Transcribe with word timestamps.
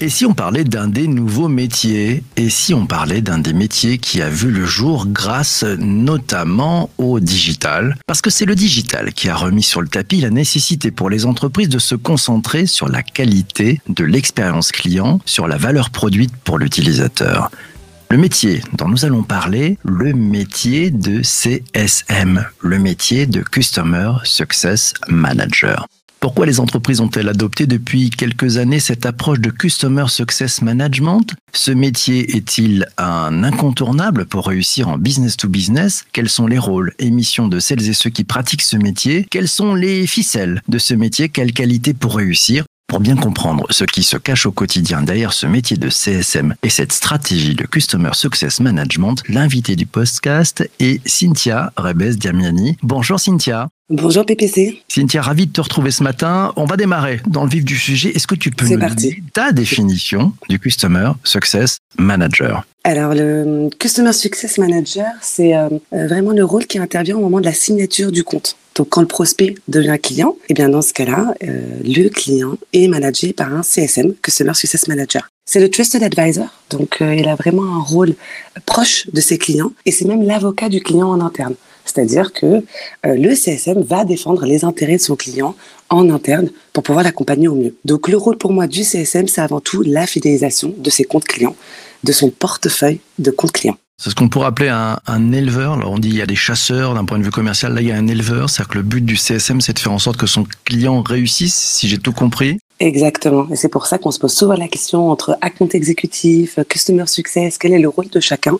Et 0.00 0.08
si 0.08 0.26
on 0.26 0.34
parlait 0.34 0.64
d'un 0.64 0.88
des 0.88 1.06
nouveaux 1.06 1.46
métiers? 1.46 2.24
Et 2.36 2.50
si 2.50 2.74
on 2.74 2.86
parlait 2.86 3.20
d'un 3.20 3.38
des 3.38 3.52
métiers 3.52 3.98
qui 3.98 4.20
a 4.20 4.28
vu 4.28 4.50
le 4.50 4.64
jour 4.64 5.06
grâce 5.06 5.62
notamment 5.62 6.90
au 6.98 7.20
digital? 7.20 7.96
Parce 8.08 8.20
que 8.20 8.28
c'est 8.28 8.44
le 8.44 8.56
digital 8.56 9.12
qui 9.12 9.28
a 9.28 9.36
remis 9.36 9.62
sur 9.62 9.80
le 9.80 9.86
tapis 9.86 10.20
la 10.20 10.30
nécessité 10.30 10.90
pour 10.90 11.08
les 11.08 11.24
entreprises 11.24 11.68
de 11.68 11.78
se 11.78 11.94
concentrer 11.94 12.66
sur 12.66 12.88
la 12.88 13.04
qualité 13.04 13.80
de 13.88 14.02
l'expérience 14.02 14.72
client, 14.72 15.20
sur 15.24 15.46
la 15.46 15.56
valeur 15.56 15.90
produite 15.90 16.34
pour 16.42 16.58
l'utilisateur. 16.58 17.52
Le 18.12 18.18
métier 18.18 18.60
dont 18.76 18.88
nous 18.88 19.06
allons 19.06 19.22
parler, 19.22 19.78
le 19.84 20.12
métier 20.12 20.90
de 20.90 21.22
CSM, 21.22 22.44
le 22.60 22.78
métier 22.78 23.24
de 23.24 23.40
Customer 23.40 24.12
Success 24.24 24.92
Manager. 25.08 25.86
Pourquoi 26.20 26.44
les 26.44 26.60
entreprises 26.60 27.00
ont-elles 27.00 27.30
adopté 27.30 27.66
depuis 27.66 28.10
quelques 28.10 28.58
années 28.58 28.80
cette 28.80 29.06
approche 29.06 29.40
de 29.40 29.48
Customer 29.48 30.04
Success 30.08 30.60
Management? 30.60 31.34
Ce 31.54 31.70
métier 31.70 32.36
est-il 32.36 32.86
un 32.98 33.44
incontournable 33.44 34.26
pour 34.26 34.46
réussir 34.46 34.90
en 34.90 34.98
business 34.98 35.38
to 35.38 35.48
business? 35.48 36.04
Quels 36.12 36.28
sont 36.28 36.46
les 36.46 36.58
rôles 36.58 36.92
et 36.98 37.10
missions 37.10 37.48
de 37.48 37.60
celles 37.60 37.88
et 37.88 37.94
ceux 37.94 38.10
qui 38.10 38.24
pratiquent 38.24 38.60
ce 38.60 38.76
métier? 38.76 39.26
Quelles 39.30 39.48
sont 39.48 39.74
les 39.74 40.06
ficelles 40.06 40.60
de 40.68 40.76
ce 40.76 40.92
métier? 40.92 41.30
Quelles 41.30 41.54
qualités 41.54 41.94
pour 41.94 42.16
réussir? 42.16 42.66
Pour 42.92 43.00
bien 43.00 43.16
comprendre 43.16 43.64
ce 43.70 43.84
qui 43.84 44.02
se 44.02 44.18
cache 44.18 44.44
au 44.44 44.52
quotidien 44.52 45.00
derrière 45.00 45.32
ce 45.32 45.46
métier 45.46 45.78
de 45.78 45.88
CSM 45.88 46.54
et 46.62 46.68
cette 46.68 46.92
stratégie 46.92 47.54
de 47.54 47.64
Customer 47.64 48.10
Success 48.12 48.60
Management, 48.60 49.22
l'invité 49.30 49.76
du 49.76 49.86
podcast 49.86 50.68
est 50.78 51.00
Cynthia 51.08 51.72
Rebes-Diamiani. 51.78 52.76
Bonjour 52.82 53.18
Cynthia. 53.18 53.70
Bonjour 53.90 54.24
PPC. 54.24 54.80
Cynthia, 54.86 55.20
ravi 55.20 55.48
de 55.48 55.52
te 55.52 55.60
retrouver 55.60 55.90
ce 55.90 56.04
matin. 56.04 56.52
On 56.54 56.66
va 56.66 56.76
démarrer 56.76 57.20
dans 57.26 57.42
le 57.42 57.50
vif 57.50 57.64
du 57.64 57.76
sujet. 57.76 58.10
Est-ce 58.10 58.28
que 58.28 58.36
tu 58.36 58.50
peux 58.52 58.64
nous 58.66 58.78
donner 58.78 59.22
ta 59.34 59.50
définition 59.50 60.32
du 60.48 60.60
Customer 60.60 61.10
Success 61.24 61.78
Manager? 61.98 62.64
Alors, 62.84 63.12
le 63.12 63.68
Customer 63.80 64.12
Success 64.12 64.58
Manager, 64.58 65.06
c'est 65.20 65.56
euh, 65.56 65.68
euh, 65.92 66.06
vraiment 66.06 66.30
le 66.30 66.44
rôle 66.44 66.66
qui 66.66 66.78
intervient 66.78 67.16
au 67.16 67.20
moment 67.20 67.40
de 67.40 67.44
la 67.44 67.52
signature 67.52 68.12
du 68.12 68.22
compte. 68.22 68.56
Donc, 68.76 68.88
quand 68.88 69.00
le 69.00 69.08
prospect 69.08 69.56
devient 69.66 69.98
client, 70.00 70.36
et 70.42 70.46
eh 70.50 70.54
bien 70.54 70.68
dans 70.68 70.80
ce 70.80 70.92
cas-là, 70.92 71.34
euh, 71.42 71.60
le 71.84 72.08
client 72.08 72.56
est 72.72 72.86
managé 72.86 73.32
par 73.32 73.52
un 73.52 73.64
CSM, 73.64 74.14
Customer 74.22 74.54
Success 74.54 74.86
Manager. 74.86 75.28
C'est 75.44 75.60
le 75.60 75.68
Trusted 75.68 76.04
Advisor, 76.04 76.46
donc 76.70 76.98
il 77.00 77.28
a 77.28 77.34
vraiment 77.34 77.64
un 77.76 77.80
rôle 77.80 78.14
proche 78.64 79.08
de 79.12 79.20
ses 79.20 79.38
clients 79.38 79.72
et 79.84 79.90
c'est 79.90 80.04
même 80.04 80.22
l'avocat 80.22 80.68
du 80.68 80.80
client 80.80 81.08
en 81.08 81.20
interne. 81.20 81.56
C'est-à-dire 81.84 82.32
que 82.32 82.62
le 83.04 83.34
CSM 83.34 83.82
va 83.82 84.04
défendre 84.04 84.44
les 84.46 84.64
intérêts 84.64 84.96
de 84.96 85.02
son 85.02 85.16
client 85.16 85.54
en 85.90 86.08
interne 86.10 86.50
pour 86.72 86.82
pouvoir 86.82 87.04
l'accompagner 87.04 87.48
au 87.48 87.54
mieux. 87.54 87.74
Donc 87.84 88.08
le 88.08 88.16
rôle 88.16 88.38
pour 88.38 88.52
moi 88.52 88.66
du 88.66 88.82
CSM, 88.82 89.28
c'est 89.28 89.40
avant 89.40 89.60
tout 89.60 89.82
la 89.82 90.06
fidélisation 90.06 90.74
de 90.76 90.90
ses 90.90 91.04
comptes 91.04 91.26
clients 91.26 91.56
de 92.04 92.12
son 92.12 92.30
portefeuille 92.30 93.00
de 93.18 93.30
compte 93.30 93.52
client. 93.52 93.76
C'est 93.98 94.10
ce 94.10 94.14
qu'on 94.16 94.28
pourrait 94.28 94.48
appeler 94.48 94.68
un, 94.68 95.32
éleveur. 95.32 95.74
Alors 95.74 95.92
on 95.92 95.98
dit 95.98 96.08
il 96.08 96.16
y 96.16 96.22
a 96.22 96.26
des 96.26 96.34
chasseurs 96.34 96.94
d'un 96.94 97.04
point 97.04 97.18
de 97.18 97.22
vue 97.22 97.30
commercial. 97.30 97.72
Là, 97.74 97.82
il 97.82 97.86
y 97.86 97.92
a 97.92 97.96
un 97.96 98.08
éleveur. 98.08 98.50
C'est-à-dire 98.50 98.70
que 98.70 98.78
le 98.78 98.82
but 98.82 99.04
du 99.04 99.16
CSM, 99.16 99.60
c'est 99.60 99.74
de 99.74 99.78
faire 99.78 99.92
en 99.92 100.00
sorte 100.00 100.16
que 100.16 100.26
son 100.26 100.44
client 100.64 101.02
réussisse, 101.02 101.54
si 101.54 101.88
j'ai 101.88 101.98
tout 101.98 102.12
compris. 102.12 102.58
Exactement. 102.82 103.46
Et 103.52 103.54
c'est 103.54 103.68
pour 103.68 103.86
ça 103.86 103.96
qu'on 103.96 104.10
se 104.10 104.18
pose 104.18 104.32
souvent 104.32 104.54
la 104.54 104.66
question 104.66 105.08
entre 105.08 105.38
account 105.40 105.68
exécutif, 105.68 106.58
customer 106.68 107.06
success, 107.06 107.56
quel 107.56 107.72
est 107.74 107.78
le 107.78 107.88
rôle 107.88 108.08
de 108.08 108.18
chacun? 108.18 108.58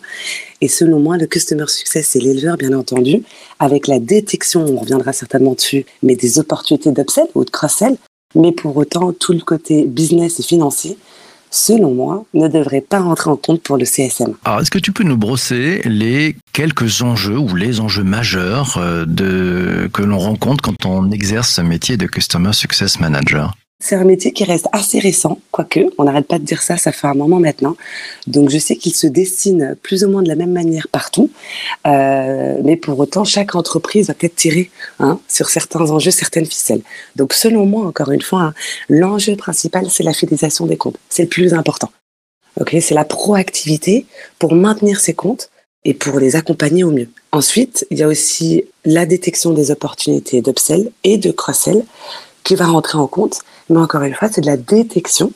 Et 0.61 0.69
selon 0.69 1.01
moi, 1.01 1.17
le 1.17 1.27
customer 1.27 1.67
success, 1.67 2.07
c'est 2.11 2.21
l'éleveur, 2.21 2.57
bien 2.57 2.73
entendu, 2.73 3.25
avec 3.59 3.89
la 3.89 3.99
détection, 3.99 4.65
on 4.65 4.77
reviendra 4.77 5.13
certainement 5.13 5.55
dessus, 5.55 5.87
mais 6.05 6.15
des 6.15 6.39
opportunités 6.39 6.93
d'upsell 6.93 7.27
ou 7.35 7.45
de 7.45 7.51
cross-sell. 7.51 7.97
Mais 8.37 8.53
pour 8.53 8.77
autant, 8.77 9.13
tout 9.13 9.33
le 9.33 9.41
côté 9.41 9.87
business 9.87 10.39
et 10.39 10.45
financier, 10.45 10.97
selon 11.51 11.93
moi, 11.93 12.25
ne 12.33 12.47
devrait 12.47 12.81
pas 12.81 13.01
rentrer 13.01 13.29
en 13.29 13.37
compte 13.37 13.61
pour 13.61 13.77
le 13.77 13.85
CSM. 13.85 14.35
Alors, 14.45 14.61
est-ce 14.61 14.71
que 14.71 14.79
tu 14.79 14.93
peux 14.93 15.03
nous 15.03 15.17
brosser 15.17 15.83
les 15.85 16.37
quelques 16.53 17.03
enjeux 17.03 17.39
ou 17.39 17.57
les 17.57 17.81
enjeux 17.81 18.05
majeurs 18.05 18.77
euh, 18.79 19.89
que 19.93 20.03
l'on 20.03 20.19
rencontre 20.19 20.63
quand 20.63 20.87
on 20.87 21.11
exerce 21.11 21.51
ce 21.51 21.61
métier 21.61 21.97
de 21.97 22.07
Customer 22.07 22.53
Success 22.53 23.01
Manager? 23.01 23.53
C'est 23.83 23.97
un 23.97 24.05
métier 24.05 24.33
qui 24.33 24.45
reste 24.45 24.69
assez 24.71 25.01
récent, 25.01 25.41
quoique, 25.51 25.81
on 25.99 26.05
n'arrête 26.05 26.29
pas 26.29 26.39
de 26.39 26.45
dire 26.45 26.63
ça, 26.63 26.77
ça 26.77 26.93
fait 26.93 27.09
un 27.09 27.15
moment 27.15 27.41
maintenant. 27.41 27.77
Donc 28.29 28.49
je 28.49 28.57
sais 28.57 28.77
qu'il 28.77 28.95
se 28.95 29.09
dessine 29.09 29.77
plus 29.83 30.05
ou 30.05 30.09
moins 30.09 30.23
de 30.23 30.29
la 30.29 30.37
même 30.37 30.53
manière 30.53 30.87
partout, 30.87 31.31
euh, 31.89 32.61
mais 32.63 32.77
pour 32.77 32.99
autant, 33.01 33.25
chaque 33.25 33.57
entreprise 33.57 34.07
va 34.07 34.15
peut-être 34.15 34.37
tirer 34.37 34.71
hein, 35.01 35.19
sur 35.27 35.51
certains 35.51 35.91
enjeux, 35.91 36.13
certaines 36.13 36.47
ficelles. 36.47 36.83
Donc 37.17 37.33
selon 37.33 37.67
moi, 37.67 37.85
encore 37.85 38.13
une 38.13 38.23
fois, 38.23 38.41
hein, 38.43 38.55
l'enjeu 38.89 39.35
principal, 39.35 39.91
c'est 39.91 40.05
la 40.05 40.13
fidélisation 40.13 40.65
des 40.67 40.77
comptes. 40.77 40.99
C'est 41.09 41.25
le 41.25 41.29
plus 41.29 41.53
important. 41.53 41.91
Ok, 42.61 42.77
c'est 42.81 42.95
la 42.95 43.05
proactivité 43.05 44.07
pour 44.39 44.55
maintenir 44.55 45.01
ces 45.01 45.15
comptes 45.15 45.51
et 45.85 45.95
pour 45.95 46.21
les 46.21 46.37
accompagner 46.37 46.85
au 46.85 46.93
mieux. 46.93 47.09
Ensuite, 47.33 47.85
il 47.91 47.99
y 47.99 48.05
a 48.05 48.09
aussi 48.09 48.65
la 48.85 49.07
détection 49.07 49.53
des 49.53 49.73
opportunités 49.73 50.41
d'upsell 50.41 50.93
et 51.03 51.19
de 51.19 51.33
cross-sell 51.33 51.83
qui 52.45 52.55
va 52.55 52.67
rentrer 52.67 52.99
en 52.99 53.09
compte 53.09 53.41
mais 53.73 53.81
encore 53.81 54.03
une 54.03 54.15
fois, 54.15 54.29
c'est 54.31 54.41
de 54.41 54.47
la 54.47 54.57
détection. 54.57 55.33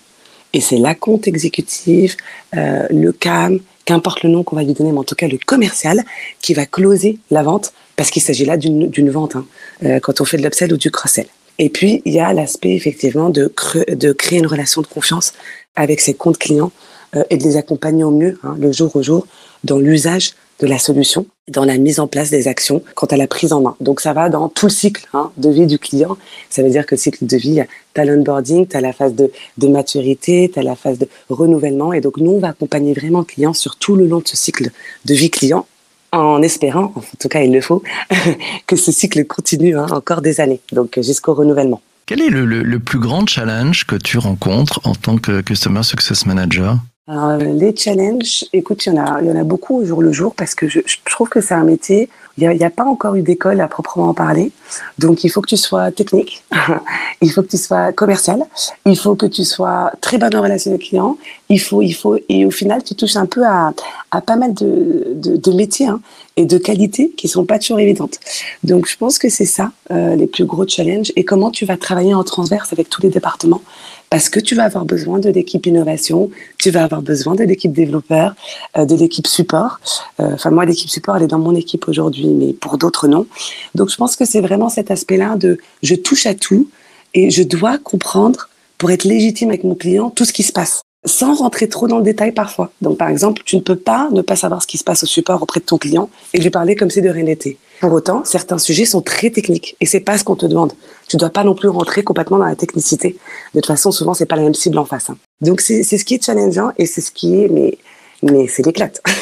Et 0.52 0.60
c'est 0.60 0.78
la 0.78 0.94
compte 0.94 1.26
exécutif, 1.26 2.16
euh, 2.56 2.86
le 2.90 3.12
CAM, 3.12 3.60
qu'importe 3.84 4.22
le 4.22 4.30
nom 4.30 4.42
qu'on 4.42 4.56
va 4.56 4.62
lui 4.62 4.72
donner, 4.72 4.92
mais 4.92 4.98
en 4.98 5.04
tout 5.04 5.14
cas 5.14 5.28
le 5.28 5.38
commercial, 5.44 6.02
qui 6.40 6.54
va 6.54 6.66
closer 6.66 7.18
la 7.30 7.42
vente, 7.42 7.72
parce 7.96 8.10
qu'il 8.10 8.22
s'agit 8.22 8.44
là 8.44 8.56
d'une 8.56 9.10
vente, 9.10 9.36
hein, 9.36 9.46
euh, 9.84 10.00
quand 10.00 10.20
on 10.20 10.24
fait 10.24 10.36
de 10.36 10.42
l'upsell 10.42 10.72
ou 10.72 10.76
du 10.76 10.90
cross-sell. 10.90 11.26
Et 11.58 11.68
puis, 11.68 12.02
il 12.04 12.12
y 12.12 12.20
a 12.20 12.32
l'aspect 12.32 12.74
effectivement 12.74 13.30
de, 13.30 13.52
de 13.88 14.12
créer 14.12 14.38
une 14.38 14.46
relation 14.46 14.82
de 14.82 14.86
confiance 14.86 15.32
avec 15.74 16.00
ses 16.00 16.14
comptes 16.14 16.38
clients 16.38 16.72
euh, 17.14 17.24
et 17.30 17.36
de 17.36 17.44
les 17.44 17.56
accompagner 17.56 18.04
au 18.04 18.10
mieux, 18.10 18.38
hein, 18.42 18.56
le 18.58 18.72
jour 18.72 18.94
au 18.96 19.02
jour, 19.02 19.26
dans 19.64 19.78
l'usage 19.78 20.32
de 20.60 20.66
la 20.66 20.78
solution, 20.78 21.26
dans 21.48 21.64
la 21.64 21.76
mise 21.78 22.00
en 22.00 22.06
place 22.06 22.30
des 22.30 22.48
actions 22.48 22.82
quant 22.94 23.06
à 23.06 23.16
la 23.16 23.26
prise 23.26 23.52
en 23.52 23.60
main. 23.60 23.76
Donc 23.80 24.00
ça 24.00 24.12
va 24.12 24.28
dans 24.28 24.48
tout 24.48 24.66
le 24.66 24.72
cycle 24.72 25.06
hein, 25.12 25.30
de 25.36 25.50
vie 25.50 25.66
du 25.66 25.78
client. 25.78 26.16
Ça 26.50 26.62
veut 26.62 26.70
dire 26.70 26.86
que 26.86 26.94
le 26.94 27.00
cycle 27.00 27.26
de 27.26 27.36
vie, 27.36 27.62
tu 27.94 28.00
as 28.00 28.04
l'onboarding, 28.04 28.66
tu 28.66 28.76
as 28.76 28.80
la 28.80 28.92
phase 28.92 29.14
de, 29.14 29.30
de 29.58 29.68
maturité, 29.68 30.50
tu 30.52 30.58
as 30.58 30.62
la 30.62 30.76
phase 30.76 30.98
de 30.98 31.08
renouvellement. 31.28 31.92
Et 31.92 32.00
donc 32.00 32.16
nous, 32.16 32.32
on 32.32 32.38
va 32.38 32.48
accompagner 32.48 32.94
vraiment 32.94 33.20
le 33.20 33.24
client 33.24 33.52
sur 33.52 33.76
tout 33.76 33.96
le 33.96 34.06
long 34.06 34.20
de 34.20 34.28
ce 34.28 34.36
cycle 34.36 34.70
de 35.04 35.14
vie 35.14 35.30
client 35.30 35.66
en 36.12 36.40
espérant, 36.42 36.92
en 36.96 37.02
tout 37.18 37.28
cas 37.28 37.42
il 37.42 37.52
le 37.52 37.60
faut, 37.60 37.82
que 38.66 38.76
ce 38.76 38.92
cycle 38.92 39.24
continue 39.26 39.76
hein, 39.76 39.86
encore 39.90 40.22
des 40.22 40.40
années, 40.40 40.60
donc 40.72 40.98
jusqu'au 41.02 41.34
renouvellement. 41.34 41.82
Quel 42.06 42.22
est 42.22 42.30
le, 42.30 42.44
le, 42.44 42.62
le 42.62 42.78
plus 42.78 43.00
grand 43.00 43.26
challenge 43.26 43.84
que 43.84 43.96
tu 43.96 44.18
rencontres 44.18 44.80
en 44.84 44.94
tant 44.94 45.18
que 45.18 45.40
Customer 45.40 45.82
Success 45.82 46.24
Manager? 46.24 46.78
Alors, 47.08 47.36
les 47.36 47.72
challenges, 47.76 48.46
écoute, 48.52 48.84
il 48.84 48.92
y 48.92 48.98
en 48.98 49.04
a, 49.04 49.22
il 49.22 49.28
y 49.28 49.30
en 49.30 49.36
a 49.36 49.44
beaucoup 49.44 49.76
au 49.76 49.84
jour 49.84 50.02
le 50.02 50.10
jour 50.10 50.34
parce 50.34 50.56
que 50.56 50.66
je, 50.66 50.80
je 50.84 50.96
trouve 51.08 51.28
que 51.28 51.40
c'est 51.40 51.54
un 51.54 51.62
métier. 51.62 52.08
Il 52.36 52.48
n'y 52.48 52.64
a, 52.64 52.66
a, 52.66 52.70
pas 52.70 52.84
encore 52.84 53.14
eu 53.14 53.22
d'école 53.22 53.60
à 53.60 53.68
proprement 53.68 54.12
parler. 54.12 54.50
Donc, 54.98 55.22
il 55.22 55.28
faut 55.28 55.40
que 55.40 55.48
tu 55.48 55.56
sois 55.56 55.92
technique, 55.92 56.42
il 57.22 57.30
faut 57.30 57.42
que 57.42 57.48
tu 57.48 57.58
sois 57.58 57.92
commercial, 57.92 58.40
il 58.84 58.98
faut 58.98 59.14
que 59.14 59.24
tu 59.24 59.44
sois 59.44 59.92
très 60.00 60.18
bonne 60.18 60.34
en 60.34 60.42
relation 60.42 60.72
avec 60.72 60.82
les 60.82 60.88
clients. 60.88 61.16
Il 61.48 61.60
faut, 61.60 61.80
il 61.80 61.92
faut, 61.92 62.18
et 62.28 62.44
au 62.44 62.50
final, 62.50 62.82
tu 62.82 62.96
touches 62.96 63.16
un 63.16 63.26
peu 63.26 63.46
à, 63.46 63.72
à 64.10 64.20
pas 64.20 64.34
mal 64.34 64.52
de, 64.52 65.12
de, 65.14 65.36
de 65.36 65.52
métiers 65.52 65.86
hein, 65.86 66.00
et 66.36 66.44
de 66.44 66.58
qualités 66.58 67.12
qui 67.16 67.28
sont 67.28 67.44
pas 67.44 67.60
toujours 67.60 67.78
évidentes. 67.78 68.18
Donc, 68.64 68.88
je 68.88 68.96
pense 68.96 69.18
que 69.18 69.28
c'est 69.28 69.46
ça 69.46 69.70
euh, 69.92 70.16
les 70.16 70.26
plus 70.26 70.44
gros 70.44 70.66
challenges 70.66 71.12
et 71.14 71.24
comment 71.24 71.52
tu 71.52 71.64
vas 71.64 71.76
travailler 71.76 72.14
en 72.14 72.24
transverse 72.24 72.72
avec 72.72 72.90
tous 72.90 73.00
les 73.00 73.10
départements 73.10 73.62
parce 74.10 74.28
que 74.28 74.40
tu 74.40 74.54
vas 74.54 74.64
avoir 74.64 74.84
besoin 74.84 75.18
de 75.18 75.28
l'équipe 75.30 75.66
innovation, 75.66 76.30
tu 76.58 76.70
vas 76.70 76.84
avoir 76.84 77.02
besoin 77.02 77.34
de 77.34 77.44
l'équipe 77.44 77.72
développeur, 77.72 78.34
euh, 78.76 78.84
de 78.84 78.94
l'équipe 78.94 79.26
support. 79.26 79.80
Euh, 80.20 80.34
enfin, 80.34 80.50
moi, 80.50 80.64
l'équipe 80.64 80.90
support, 80.90 81.16
elle 81.16 81.24
est 81.24 81.28
dans 81.28 81.38
mon 81.38 81.54
équipe 81.54 81.88
aujourd'hui, 81.88 82.28
mais 82.28 82.52
pour 82.52 82.78
d'autres, 82.78 83.08
non. 83.08 83.26
Donc, 83.74 83.90
je 83.90 83.96
pense 83.96 84.16
que 84.16 84.24
c'est 84.24 84.40
vraiment 84.40 84.68
cet 84.68 84.90
aspect-là 84.90 85.36
de 85.36 85.58
je 85.82 85.94
touche 85.94 86.26
à 86.26 86.34
tout 86.34 86.68
et 87.14 87.30
je 87.30 87.42
dois 87.42 87.78
comprendre 87.78 88.48
pour 88.78 88.90
être 88.90 89.04
légitime 89.04 89.48
avec 89.48 89.64
mon 89.64 89.74
client 89.74 90.10
tout 90.10 90.24
ce 90.24 90.32
qui 90.32 90.42
se 90.42 90.52
passe 90.52 90.85
sans 91.06 91.34
rentrer 91.34 91.68
trop 91.68 91.88
dans 91.88 91.98
le 91.98 92.04
détail 92.04 92.32
parfois. 92.32 92.70
Donc, 92.82 92.98
par 92.98 93.08
exemple, 93.08 93.42
tu 93.44 93.56
ne 93.56 93.62
peux 93.62 93.76
pas 93.76 94.08
ne 94.12 94.22
pas 94.22 94.36
savoir 94.36 94.62
ce 94.62 94.66
qui 94.66 94.76
se 94.76 94.84
passe 94.84 95.04
au 95.04 95.06
support 95.06 95.42
auprès 95.42 95.60
de 95.60 95.64
ton 95.64 95.78
client 95.78 96.10
et 96.34 96.38
lui 96.38 96.50
parler 96.50 96.76
comme 96.76 96.90
si 96.90 97.00
de 97.00 97.08
rien 97.08 97.24
n'était. 97.24 97.56
Pour 97.80 97.92
autant, 97.92 98.24
certains 98.24 98.58
sujets 98.58 98.84
sont 98.84 99.02
très 99.02 99.30
techniques 99.30 99.76
et 99.80 99.86
c'est 99.86 100.00
pas 100.00 100.18
ce 100.18 100.24
qu'on 100.24 100.36
te 100.36 100.46
demande. 100.46 100.72
Tu 101.08 101.16
dois 101.16 101.30
pas 101.30 101.44
non 101.44 101.54
plus 101.54 101.68
rentrer 101.68 102.02
complètement 102.02 102.38
dans 102.38 102.46
la 102.46 102.56
technicité. 102.56 103.16
De 103.54 103.60
toute 103.60 103.66
façon, 103.66 103.92
souvent, 103.92 104.14
c'est 104.14 104.26
pas 104.26 104.36
la 104.36 104.42
même 104.42 104.54
cible 104.54 104.78
en 104.78 104.84
face. 104.84 105.10
Hein. 105.10 105.18
Donc, 105.40 105.60
c'est 105.60 105.82
ce 105.82 106.04
qui 106.04 106.14
est 106.14 106.24
challengeant 106.24 106.72
et 106.78 106.86
c'est 106.86 107.00
ce 107.00 107.10
qui 107.10 107.42
est, 107.42 107.48
mais, 107.48 107.78
mais 108.22 108.48
c'est 108.48 108.64
l'éclate. 108.64 109.00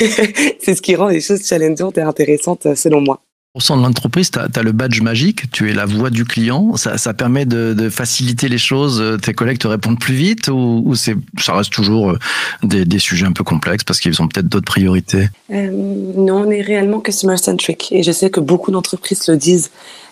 c'est 0.60 0.75
ce 0.75 0.82
qui 0.82 0.94
rend 0.96 1.08
les 1.08 1.20
choses 1.20 1.44
challengeantes 1.44 1.98
et 1.98 2.02
intéressantes 2.02 2.75
selon 2.75 3.00
moi. 3.00 3.20
De 3.56 3.80
l'entreprise, 3.80 4.32
tu 4.32 4.40
as, 4.40 4.62
le 4.64 4.72
badge 4.72 5.00
magique, 5.00 5.48
tu 5.52 5.70
es 5.70 5.74
la 5.74 5.86
voix 5.86 6.10
du 6.10 6.24
client. 6.24 6.76
Ça, 6.76 7.14
permet 7.14 7.46
de, 7.46 7.88
faciliter 7.88 8.48
les 8.48 8.58
choses. 8.58 9.00
Tes 9.22 9.32
collègues 9.32 9.58
te 9.58 9.68
répondent 9.68 10.00
plus 10.00 10.16
vite 10.16 10.48
ou, 10.48 10.92
ça 10.96 11.54
reste 11.54 11.72
toujours 11.72 12.10
euh, 12.10 12.18
des, 12.64 12.98
sujets 12.98 13.26
un 13.26 13.32
peu 13.32 13.44
complexes 13.44 13.84
parce 13.84 14.00
qu'ils 14.00 14.20
ont 14.20 14.26
peut-être 14.26 14.48
d'autres 14.48 14.66
priorités? 14.66 15.28
Euh, 15.52 15.70
Non, 15.70 16.46
on 16.46 16.50
est 16.50 16.62
réellement 16.62 16.98
customer-centric. 16.98 17.92
Et 17.92 18.02
je 18.02 18.10
sais 18.10 18.28
que 18.28 18.40
beaucoup 18.40 18.72
d'entreprises 18.72 19.28
le 19.28 19.36
disent 19.36 19.70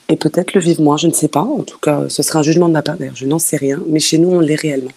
et 0.09 0.15
peut-être 0.15 0.55
le 0.55 0.61
vivent 0.61 0.81
moins, 0.81 0.97
je 0.97 1.09
ne 1.09 1.13
sais 1.13 1.27
pas. 1.27 1.41
En 1.41 1.65
tout 1.65 1.79
cas, 1.79 2.03
ce 2.09 2.23
sera 2.23 2.39
un 2.39 2.43
jugement 2.45 2.69
de 2.69 2.75
ma 2.75 2.83
part. 2.83 2.97
Je 3.13 3.27
n'en 3.27 3.41
sais 3.41 3.57
rien, 3.57 3.81
mais 3.89 3.99
chez 3.99 4.19
nous, 4.19 4.31
on 4.31 4.39
l'est 4.39 4.55
réellement. 4.55 4.93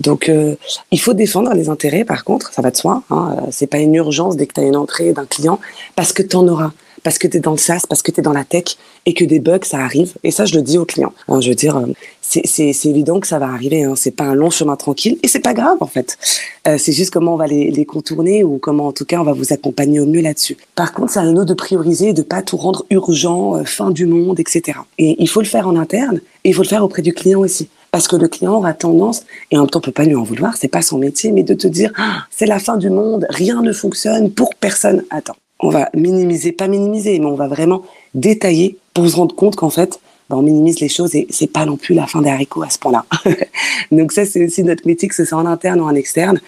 Donc, 0.00 0.28
euh, 0.28 0.56
il 0.90 1.00
faut 1.00 1.14
défendre 1.14 1.54
les 1.54 1.68
intérêts. 1.68 2.04
Par 2.04 2.24
contre, 2.24 2.52
ça 2.52 2.60
va 2.60 2.72
de 2.72 2.76
soi. 2.76 3.04
Hein, 3.10 3.36
c'est 3.52 3.68
pas 3.68 3.78
une 3.78 3.94
urgence 3.94 4.36
dès 4.36 4.48
que 4.48 4.54
tu 4.54 4.60
as 4.62 4.64
une 4.64 4.76
entrée 4.76 5.12
d'un 5.12 5.26
client, 5.26 5.60
parce 5.94 6.12
que 6.12 6.22
tu 6.22 6.34
en 6.34 6.48
auras 6.48 6.72
parce 7.04 7.18
que 7.18 7.28
tu 7.28 7.36
es 7.36 7.40
dans 7.40 7.52
le 7.52 7.58
SaaS, 7.58 7.82
parce 7.88 8.02
que 8.02 8.10
tu 8.10 8.18
es 8.18 8.22
dans 8.22 8.32
la 8.32 8.44
tech 8.44 8.76
et 9.06 9.14
que 9.14 9.24
des 9.24 9.38
bugs, 9.38 9.58
ça 9.62 9.78
arrive. 9.78 10.14
Et 10.24 10.32
ça, 10.32 10.46
je 10.46 10.56
le 10.56 10.62
dis 10.62 10.78
aux 10.78 10.86
clients. 10.86 11.12
Je 11.28 11.50
veux 11.50 11.54
dire, 11.54 11.76
euh, 11.76 11.86
c'est 12.20 12.86
évident 12.86 13.20
que 13.20 13.26
ça 13.26 13.38
va 13.38 13.46
arriver. 13.46 13.84
Hein. 13.84 13.94
C'est 13.94 14.10
pas 14.10 14.24
un 14.24 14.34
long 14.34 14.50
chemin 14.50 14.74
tranquille 14.74 15.18
et 15.22 15.28
c'est 15.28 15.40
pas 15.40 15.54
grave 15.54 15.76
en 15.80 15.86
fait. 15.86 16.18
Euh, 16.66 16.78
c'est 16.78 16.92
juste 16.92 17.10
comment 17.10 17.34
on 17.34 17.36
va 17.36 17.46
les, 17.46 17.70
les, 17.70 17.84
contourner 17.84 18.42
ou 18.42 18.58
comment 18.58 18.86
en 18.86 18.92
tout 18.92 19.04
cas 19.04 19.20
on 19.20 19.24
va 19.24 19.34
vous 19.34 19.52
accompagner 19.52 20.00
au 20.00 20.06
mieux 20.06 20.22
là-dessus. 20.22 20.56
Par 20.74 20.92
contre, 20.94 21.12
c'est 21.12 21.20
à 21.20 21.24
nous 21.24 21.44
de 21.44 21.54
prioriser 21.54 22.08
et 22.08 22.12
de 22.14 22.22
pas 22.22 22.42
tout 22.42 22.56
rendre 22.56 22.86
urgent, 22.90 23.56
euh, 23.56 23.64
fin 23.64 23.90
du 23.90 24.06
monde, 24.06 24.40
etc. 24.40 24.78
Et 24.98 25.16
il 25.22 25.28
faut 25.28 25.40
le 25.40 25.46
faire 25.46 25.68
en 25.68 25.76
interne 25.76 26.20
et 26.44 26.48
il 26.48 26.54
faut 26.54 26.62
le 26.62 26.68
faire 26.68 26.82
auprès 26.82 27.02
du 27.02 27.12
client 27.12 27.40
aussi. 27.40 27.68
Parce 27.90 28.08
que 28.08 28.16
le 28.16 28.26
client 28.26 28.54
aura 28.54 28.74
tendance, 28.74 29.22
et 29.52 29.56
en 29.56 29.60
même 29.60 29.70
temps 29.70 29.78
on 29.78 29.82
peut 29.82 29.92
pas 29.92 30.04
lui 30.04 30.16
en 30.16 30.24
vouloir, 30.24 30.56
c'est 30.56 30.66
pas 30.66 30.82
son 30.82 30.98
métier, 30.98 31.30
mais 31.30 31.44
de 31.44 31.54
te 31.54 31.68
dire 31.68 31.92
ah, 31.96 32.24
c'est 32.28 32.46
la 32.46 32.58
fin 32.58 32.76
du 32.76 32.90
monde, 32.90 33.24
rien 33.28 33.62
ne 33.62 33.72
fonctionne 33.72 34.32
pour 34.32 34.56
personne. 34.56 35.04
Attends, 35.10 35.36
on 35.64 35.70
va 35.70 35.88
minimiser, 35.94 36.52
pas 36.52 36.68
minimiser, 36.68 37.18
mais 37.18 37.26
on 37.26 37.36
va 37.36 37.48
vraiment 37.48 37.82
détailler 38.14 38.76
pour 38.92 39.08
se 39.08 39.16
rendre 39.16 39.34
compte 39.34 39.56
qu'en 39.56 39.70
fait, 39.70 39.98
bah, 40.28 40.36
on 40.36 40.42
minimise 40.42 40.80
les 40.80 40.88
choses 40.88 41.14
et 41.14 41.26
c'est 41.30 41.46
pas 41.46 41.64
non 41.64 41.76
plus 41.76 41.94
la 41.94 42.06
fin 42.06 42.20
des 42.20 42.28
haricots 42.28 42.62
à 42.62 42.70
ce 42.70 42.78
point-là. 42.78 43.06
Donc 43.90 44.12
ça, 44.12 44.26
c'est 44.26 44.44
aussi 44.44 44.62
notre 44.62 44.86
métier, 44.86 45.08
que 45.08 45.14
ce 45.14 45.24
soit 45.24 45.38
en 45.38 45.46
interne 45.46 45.80
ou 45.80 45.84
en 45.84 45.94
externe. 45.94 46.38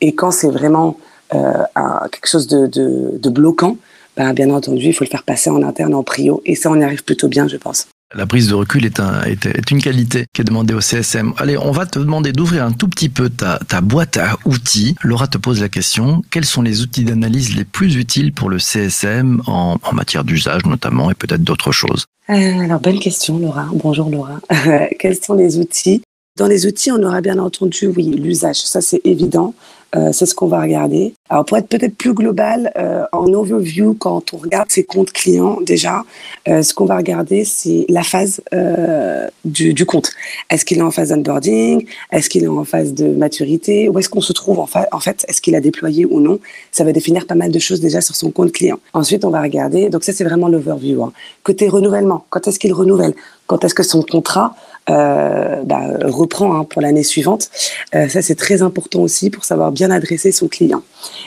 Et 0.00 0.14
quand 0.14 0.32
c'est 0.32 0.50
vraiment 0.50 0.96
euh, 1.34 1.64
quelque 2.10 2.28
chose 2.28 2.48
de, 2.48 3.28
bloquant, 3.28 3.76
bah, 4.16 4.32
bien 4.32 4.50
entendu, 4.50 4.86
il 4.86 4.92
faut 4.92 5.04
le 5.04 5.10
faire 5.10 5.22
passer 5.22 5.48
en 5.48 5.62
interne, 5.62 5.94
en 5.94 6.02
prio. 6.02 6.42
Et 6.44 6.56
ça, 6.56 6.70
on 6.70 6.80
y 6.80 6.84
arrive 6.84 7.04
plutôt 7.04 7.28
bien, 7.28 7.46
je 7.46 7.56
pense. 7.56 7.86
La 8.14 8.24
prise 8.24 8.46
de 8.48 8.54
recul 8.54 8.84
est, 8.84 9.00
un, 9.00 9.24
est, 9.24 9.70
une 9.72 9.82
qualité 9.82 10.26
qui 10.32 10.40
est 10.40 10.44
demandée 10.44 10.74
au 10.74 10.80
CSM. 10.80 11.32
Allez, 11.38 11.58
on 11.58 11.72
va 11.72 11.86
te 11.86 11.98
demander 11.98 12.32
d'ouvrir 12.32 12.64
un 12.64 12.70
tout 12.70 12.86
petit 12.86 13.08
peu 13.08 13.28
ta, 13.28 13.58
boîte 13.80 14.16
à 14.16 14.38
outils. 14.44 14.94
Laura 15.02 15.26
te 15.26 15.38
pose 15.38 15.60
la 15.60 15.68
question, 15.68 16.22
quels 16.30 16.44
sont 16.44 16.62
les 16.62 16.82
outils 16.82 17.02
d'analyse 17.02 17.56
les 17.56 17.64
plus 17.64 17.96
utiles 17.96 18.32
pour 18.32 18.48
le 18.48 18.60
CSM 18.60 19.42
en, 19.48 19.78
en 19.82 19.92
matière 19.92 20.22
d'usage 20.22 20.64
notamment 20.66 21.10
et 21.10 21.14
peut-être 21.14 21.42
d'autres 21.42 21.72
choses? 21.72 22.06
Euh, 22.30 22.60
Alors, 22.60 22.78
bonne 22.78 23.00
question 23.00 23.38
Laura. 23.38 23.66
Bonjour 23.72 24.08
Laura. 24.08 24.38
quels 25.00 25.20
sont 25.20 25.34
les 25.34 25.58
outils? 25.58 26.02
Dans 26.36 26.46
les 26.46 26.66
outils, 26.66 26.92
on 26.92 27.02
aura 27.02 27.20
bien 27.22 27.38
entendu, 27.38 27.86
oui, 27.86 28.04
l'usage, 28.04 28.60
ça 28.60 28.80
c'est 28.80 29.00
évident. 29.04 29.54
Euh, 29.94 30.12
c'est 30.12 30.26
ce 30.26 30.34
qu'on 30.34 30.48
va 30.48 30.60
regarder. 30.60 31.14
Alors 31.28 31.44
pour 31.44 31.56
être 31.56 31.68
peut-être 31.68 31.96
plus 31.96 32.12
global, 32.12 32.72
euh, 32.76 33.04
en 33.12 33.32
overview, 33.32 33.94
quand 33.94 34.34
on 34.34 34.38
regarde 34.38 34.70
ses 34.70 34.84
comptes 34.84 35.12
clients 35.12 35.58
déjà, 35.60 36.02
euh, 36.48 36.62
ce 36.62 36.74
qu'on 36.74 36.86
va 36.86 36.96
regarder, 36.96 37.44
c'est 37.44 37.86
la 37.88 38.02
phase 38.02 38.40
du, 39.44 39.74
du, 39.74 39.86
compte. 39.86 40.10
Est-ce 40.50 40.64
qu'il 40.64 40.78
est 40.78 40.82
en 40.82 40.90
phase 40.90 41.10
d'onboarding 41.10 41.86
Est-ce 42.10 42.28
qu'il 42.28 42.42
est 42.42 42.48
en 42.48 42.64
phase 42.64 42.94
de 42.94 43.08
maturité? 43.14 43.88
Où 43.88 43.98
est-ce 43.98 44.08
qu'on 44.08 44.20
se 44.20 44.32
trouve 44.32 44.58
en, 44.58 44.68
en 44.92 45.00
fait 45.00 45.24
Est-ce 45.28 45.40
qu'il 45.40 45.54
a 45.54 45.60
déployé 45.60 46.04
ou 46.04 46.20
non? 46.20 46.40
Ça 46.72 46.82
va 46.84 46.92
définir 46.92 47.26
pas 47.26 47.36
mal 47.36 47.52
de 47.52 47.58
choses 47.58 47.80
déjà 47.80 48.00
sur 48.00 48.16
son 48.16 48.30
compte 48.30 48.52
client. 48.52 48.78
Ensuite, 48.92 49.24
on 49.24 49.30
va 49.30 49.40
regarder, 49.40 49.88
donc 49.88 50.02
ça 50.02 50.12
c'est 50.12 50.24
vraiment 50.24 50.48
l'overview. 50.48 51.02
Hein. 51.04 51.12
Côté 51.44 51.68
renouvellement, 51.68 52.24
quand 52.30 52.48
est-ce 52.48 52.58
qu'il 52.58 52.72
renouvelle? 52.72 53.14
Quand 53.46 53.64
est-ce 53.64 53.74
que 53.74 53.84
son 53.84 54.02
contrat 54.02 54.56
euh, 54.90 55.62
bah, 55.64 55.82
reprend 56.04 56.56
hein, 56.56 56.64
pour 56.64 56.82
l'année 56.82 57.02
suivante. 57.02 57.50
Euh, 57.94 58.08
ça, 58.08 58.22
c'est 58.22 58.34
très 58.34 58.62
important 58.62 59.00
aussi 59.00 59.30
pour 59.30 59.44
savoir 59.44 59.72
bien 59.72 59.90
adresser 59.90 60.32
son 60.32 60.48
client. 60.48 60.82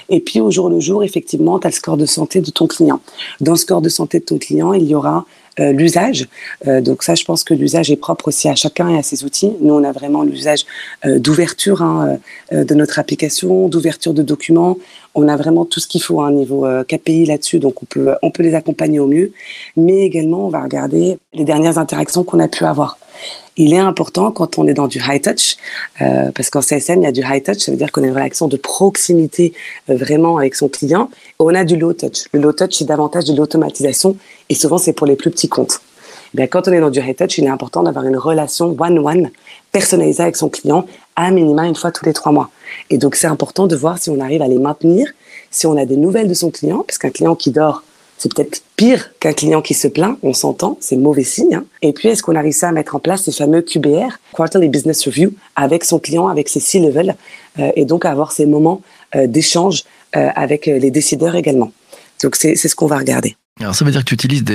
Et 0.09 0.19
puis, 0.19 0.39
au 0.39 0.51
jour 0.51 0.69
le 0.69 0.79
jour, 0.79 1.03
effectivement, 1.03 1.59
tu 1.59 1.67
as 1.67 1.69
le 1.69 1.75
score 1.75 1.97
de 1.97 2.05
santé 2.05 2.41
de 2.41 2.51
ton 2.51 2.67
client. 2.67 3.01
Dans 3.41 3.53
le 3.53 3.57
score 3.57 3.81
de 3.81 3.89
santé 3.89 4.19
de 4.19 4.25
ton 4.25 4.37
client, 4.37 4.73
il 4.73 4.85
y 4.85 4.95
aura 4.95 5.25
euh, 5.59 5.71
l'usage. 5.73 6.27
Euh, 6.67 6.79
donc 6.79 7.03
ça, 7.03 7.15
je 7.15 7.25
pense 7.25 7.43
que 7.43 7.53
l'usage 7.53 7.91
est 7.91 7.97
propre 7.97 8.29
aussi 8.29 8.47
à 8.47 8.55
chacun 8.55 8.89
et 8.89 8.97
à 8.97 9.03
ses 9.03 9.25
outils. 9.25 9.51
Nous, 9.61 9.73
on 9.73 9.83
a 9.83 9.91
vraiment 9.91 10.23
l'usage 10.23 10.65
euh, 11.05 11.19
d'ouverture 11.19 11.81
hein, 11.81 12.17
de 12.51 12.73
notre 12.75 12.99
application, 12.99 13.67
d'ouverture 13.67 14.13
de 14.13 14.23
documents. 14.23 14.77
On 15.15 15.27
a 15.27 15.35
vraiment 15.35 15.65
tout 15.65 15.79
ce 15.79 15.87
qu'il 15.87 16.01
faut 16.01 16.21
à 16.21 16.27
un 16.27 16.31
niveau 16.31 16.65
KPI 16.87 17.25
là-dessus, 17.25 17.59
donc 17.59 17.81
on 17.81 17.85
peut, 17.85 18.13
on 18.21 18.31
peut 18.31 18.43
les 18.43 18.53
accompagner 18.53 18.99
au 18.99 19.07
mieux. 19.07 19.31
Mais 19.75 20.01
également, 20.01 20.45
on 20.45 20.49
va 20.49 20.61
regarder 20.61 21.17
les 21.33 21.43
dernières 21.43 21.77
interactions 21.77 22.23
qu'on 22.23 22.39
a 22.39 22.47
pu 22.47 22.63
avoir 22.63 22.97
il 23.57 23.73
est 23.73 23.79
important 23.79 24.31
quand 24.31 24.57
on 24.57 24.67
est 24.67 24.73
dans 24.73 24.87
du 24.87 24.99
high 24.99 25.21
touch, 25.21 25.57
euh, 26.01 26.31
parce 26.33 26.49
qu'en 26.49 26.61
CSM, 26.61 27.01
il 27.01 27.03
y 27.03 27.07
a 27.07 27.11
du 27.11 27.21
high 27.21 27.43
touch, 27.43 27.59
ça 27.59 27.71
veut 27.71 27.77
dire 27.77 27.91
qu'on 27.91 28.03
a 28.03 28.07
une 28.07 28.13
réaction 28.13 28.47
de 28.47 28.57
proximité 28.57 29.53
euh, 29.89 29.95
vraiment 29.95 30.37
avec 30.37 30.55
son 30.55 30.69
client. 30.69 31.09
Et 31.13 31.35
on 31.39 31.53
a 31.55 31.63
du 31.63 31.77
low 31.77 31.93
touch. 31.93 32.25
Le 32.33 32.39
low 32.39 32.53
touch, 32.53 32.75
c'est 32.75 32.85
davantage 32.85 33.25
de 33.25 33.35
l'automatisation, 33.35 34.15
et 34.49 34.55
souvent, 34.55 34.77
c'est 34.77 34.93
pour 34.93 35.07
les 35.07 35.15
plus 35.15 35.31
petits 35.31 35.49
comptes. 35.49 35.81
Eh 36.33 36.37
bien, 36.37 36.47
quand 36.47 36.67
on 36.67 36.71
est 36.71 36.79
dans 36.79 36.91
du 36.91 36.99
high 36.99 37.15
touch, 37.15 37.37
il 37.37 37.45
est 37.45 37.49
important 37.49 37.83
d'avoir 37.83 38.05
une 38.05 38.17
relation 38.17 38.75
one-one 38.79 39.31
personnalisée 39.71 40.23
avec 40.23 40.35
son 40.35 40.49
client, 40.49 40.85
à 41.15 41.31
minima 41.31 41.65
une 41.67 41.75
fois 41.75 41.91
tous 41.91 42.05
les 42.05 42.13
trois 42.13 42.31
mois. 42.31 42.49
Et 42.89 42.97
donc, 42.97 43.15
c'est 43.15 43.27
important 43.27 43.67
de 43.67 43.75
voir 43.75 43.97
si 43.97 44.09
on 44.09 44.19
arrive 44.19 44.41
à 44.41 44.47
les 44.47 44.59
maintenir, 44.59 45.11
si 45.51 45.65
on 45.67 45.75
a 45.77 45.85
des 45.85 45.97
nouvelles 45.97 46.27
de 46.27 46.33
son 46.33 46.51
client, 46.51 46.83
parce 46.87 46.97
qu'un 46.97 47.09
client 47.09 47.35
qui 47.35 47.51
dort 47.51 47.83
c'est 48.19 48.31
peut-être 48.33 48.61
pire 48.79 49.09
qu'un 49.19 49.33
client 49.33 49.61
qui 49.61 49.73
se 49.73 49.89
plaint, 49.89 50.17
on 50.23 50.33
s'entend, 50.33 50.77
c'est 50.79 50.95
mauvais 50.95 51.25
signe. 51.25 51.55
Hein. 51.55 51.65
Et 51.81 51.91
puis, 51.91 52.07
est-ce 52.07 52.23
qu'on 52.23 52.37
a 52.37 52.41
réussi 52.41 52.63
à 52.63 52.71
mettre 52.71 52.95
en 52.95 52.99
place 52.99 53.23
ces 53.23 53.33
fameux 53.33 53.61
QBR, 53.61 54.19
Quarterly 54.31 54.69
Business 54.69 55.05
Review, 55.05 55.33
avec 55.57 55.83
son 55.83 55.99
client, 55.99 56.29
avec 56.29 56.47
ses 56.47 56.61
C-level, 56.61 57.17
euh, 57.59 57.71
et 57.75 57.83
donc 57.83 58.05
avoir 58.05 58.31
ces 58.31 58.45
moments 58.45 58.81
euh, 59.17 59.27
d'échange 59.27 59.83
euh, 60.15 60.29
avec 60.33 60.65
les 60.67 60.91
décideurs 60.91 61.35
également. 61.35 61.73
Donc, 62.23 62.37
c'est 62.37 62.55
ce 62.55 62.73
qu'on 62.73 62.87
va 62.87 62.99
regarder. 62.99 63.35
Alors 63.59 63.75
ça 63.75 63.83
veut 63.83 63.91
dire 63.91 64.05
que 64.05 64.05
tu 64.05 64.13
utilises 64.13 64.45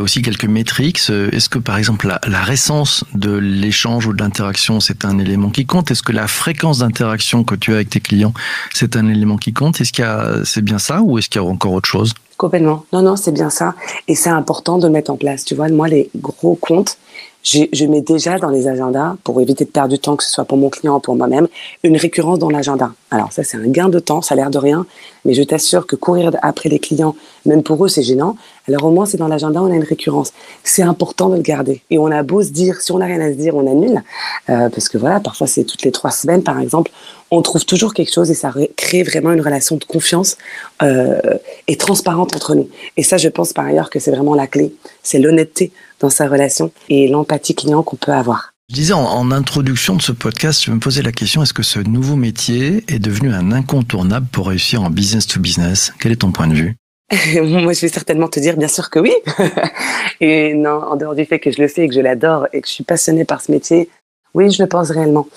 aussi 0.00 0.22
quelques 0.22 0.46
métriques. 0.46 0.98
Est-ce 1.10 1.50
que 1.50 1.58
par 1.58 1.76
exemple 1.76 2.08
la, 2.26 2.40
récence 2.40 3.04
de 3.12 3.36
l'échange 3.36 4.06
ou 4.06 4.14
de 4.14 4.22
l'interaction 4.22 4.80
c'est 4.80 5.04
un 5.04 5.18
élément 5.18 5.50
qui 5.50 5.66
compte? 5.66 5.90
Est-ce 5.90 6.02
que 6.02 6.12
la 6.12 6.26
fréquence 6.26 6.78
d'interaction 6.78 7.44
que 7.44 7.54
tu 7.54 7.72
as 7.72 7.74
avec 7.74 7.90
tes 7.90 8.00
clients 8.00 8.32
c'est 8.72 8.96
un 8.96 9.06
élément 9.10 9.36
qui 9.36 9.52
compte? 9.52 9.82
Est-ce 9.82 9.92
qu'il 9.92 10.06
c'est 10.44 10.64
bien 10.64 10.78
ça 10.78 11.02
ou 11.02 11.18
est-ce 11.18 11.28
qu'il 11.28 11.42
y 11.42 11.44
a 11.44 11.46
encore 11.46 11.74
autre 11.74 11.90
chose? 11.90 12.14
Complètement. 12.36 12.84
Non, 12.92 13.02
non, 13.02 13.16
c'est 13.16 13.32
bien 13.32 13.50
ça. 13.50 13.74
Et 14.08 14.14
c'est 14.14 14.30
important 14.30 14.78
de 14.78 14.88
mettre 14.88 15.10
en 15.10 15.16
place. 15.16 15.44
Tu 15.44 15.54
vois, 15.54 15.68
moi, 15.68 15.88
les 15.88 16.10
gros 16.16 16.56
comptes, 16.56 16.98
je 17.44 17.84
mets 17.84 18.00
déjà 18.00 18.38
dans 18.38 18.48
les 18.48 18.68
agendas, 18.68 19.16
pour 19.22 19.40
éviter 19.40 19.64
de 19.66 19.70
perdre 19.70 19.90
du 19.90 19.98
temps, 19.98 20.16
que 20.16 20.24
ce 20.24 20.30
soit 20.30 20.46
pour 20.46 20.56
mon 20.56 20.70
client 20.70 20.96
ou 20.96 21.00
pour 21.00 21.14
moi-même, 21.14 21.46
une 21.82 21.96
récurrence 21.96 22.38
dans 22.38 22.48
l'agenda. 22.48 22.92
Alors 23.10 23.32
ça, 23.32 23.44
c'est 23.44 23.58
un 23.58 23.68
gain 23.68 23.90
de 23.90 23.98
temps, 23.98 24.22
ça 24.22 24.32
a 24.32 24.36
l'air 24.36 24.50
de 24.50 24.58
rien, 24.58 24.86
mais 25.26 25.34
je 25.34 25.42
t'assure 25.42 25.86
que 25.86 25.94
courir 25.94 26.32
après 26.42 26.70
les 26.70 26.78
clients, 26.78 27.14
même 27.44 27.62
pour 27.62 27.84
eux, 27.84 27.88
c'est 27.88 28.02
gênant. 28.02 28.36
Alors 28.66 28.84
au 28.84 28.90
moins, 28.90 29.04
c'est 29.04 29.18
dans 29.18 29.28
l'agenda, 29.28 29.62
on 29.62 29.70
a 29.70 29.74
une 29.74 29.84
récurrence. 29.84 30.32
C'est 30.62 30.82
important 30.82 31.28
de 31.28 31.36
le 31.36 31.42
garder. 31.42 31.82
Et 31.90 31.98
on 31.98 32.06
a 32.06 32.22
beau 32.22 32.42
se 32.42 32.48
dire, 32.48 32.80
si 32.80 32.92
on 32.92 32.98
n'a 32.98 33.06
rien 33.06 33.20
à 33.20 33.30
se 33.30 33.36
dire, 33.36 33.54
on 33.54 33.70
annule. 33.70 34.02
Euh, 34.48 34.70
parce 34.70 34.88
que 34.88 34.96
voilà, 34.96 35.20
parfois, 35.20 35.46
c'est 35.46 35.64
toutes 35.64 35.82
les 35.82 35.92
trois 35.92 36.10
semaines, 36.10 36.42
par 36.42 36.58
exemple, 36.58 36.90
on 37.30 37.42
trouve 37.42 37.64
toujours 37.66 37.92
quelque 37.92 38.12
chose 38.12 38.30
et 38.30 38.34
ça 38.34 38.52
crée 38.76 39.02
vraiment 39.02 39.32
une 39.32 39.40
relation 39.40 39.76
de 39.76 39.84
confiance 39.84 40.36
euh, 40.82 41.20
et 41.66 41.76
transparente 41.76 42.34
entre 42.34 42.54
nous. 42.54 42.68
Et 42.96 43.02
ça, 43.02 43.16
je 43.16 43.28
pense 43.28 43.52
par 43.52 43.66
ailleurs 43.66 43.90
que 43.90 43.98
c'est 43.98 44.10
vraiment 44.10 44.34
la 44.34 44.46
clé. 44.46 44.74
C'est 45.02 45.18
l'honnêteté 45.18 45.72
dans 46.00 46.10
sa 46.10 46.28
relation 46.28 46.72
et 46.88 47.08
l'empathie 47.08 47.54
client 47.54 47.82
qu'on 47.82 47.96
peut 47.96 48.12
avoir. 48.12 48.52
Je 48.70 48.76
disais 48.76 48.94
en, 48.94 49.30
introduction 49.30 49.94
de 49.94 50.02
ce 50.02 50.12
podcast, 50.12 50.64
je 50.64 50.70
me 50.70 50.78
posais 50.78 51.02
la 51.02 51.12
question, 51.12 51.42
est-ce 51.42 51.52
que 51.52 51.62
ce 51.62 51.80
nouveau 51.80 52.16
métier 52.16 52.82
est 52.88 52.98
devenu 52.98 53.30
un 53.30 53.52
incontournable 53.52 54.26
pour 54.32 54.48
réussir 54.48 54.82
en 54.82 54.88
business 54.88 55.26
to 55.26 55.38
business? 55.38 55.92
Quel 56.00 56.12
est 56.12 56.16
ton 56.16 56.32
point 56.32 56.46
de 56.46 56.54
vue? 56.54 56.76
Moi, 57.42 57.74
je 57.74 57.80
vais 57.80 57.88
certainement 57.88 58.28
te 58.28 58.40
dire, 58.40 58.56
bien 58.56 58.68
sûr 58.68 58.88
que 58.88 58.98
oui. 58.98 59.12
et 60.20 60.54
non, 60.54 60.82
en 60.82 60.96
dehors 60.96 61.14
du 61.14 61.26
fait 61.26 61.38
que 61.38 61.50
je 61.50 61.60
le 61.60 61.68
fais 61.68 61.84
et 61.84 61.88
que 61.88 61.94
je 61.94 62.00
l'adore 62.00 62.46
et 62.54 62.62
que 62.62 62.66
je 62.66 62.72
suis 62.72 62.84
passionnée 62.84 63.26
par 63.26 63.42
ce 63.42 63.52
métier, 63.52 63.90
oui, 64.32 64.50
je 64.50 64.62
le 64.62 64.68
pense 64.68 64.90
réellement. 64.90 65.28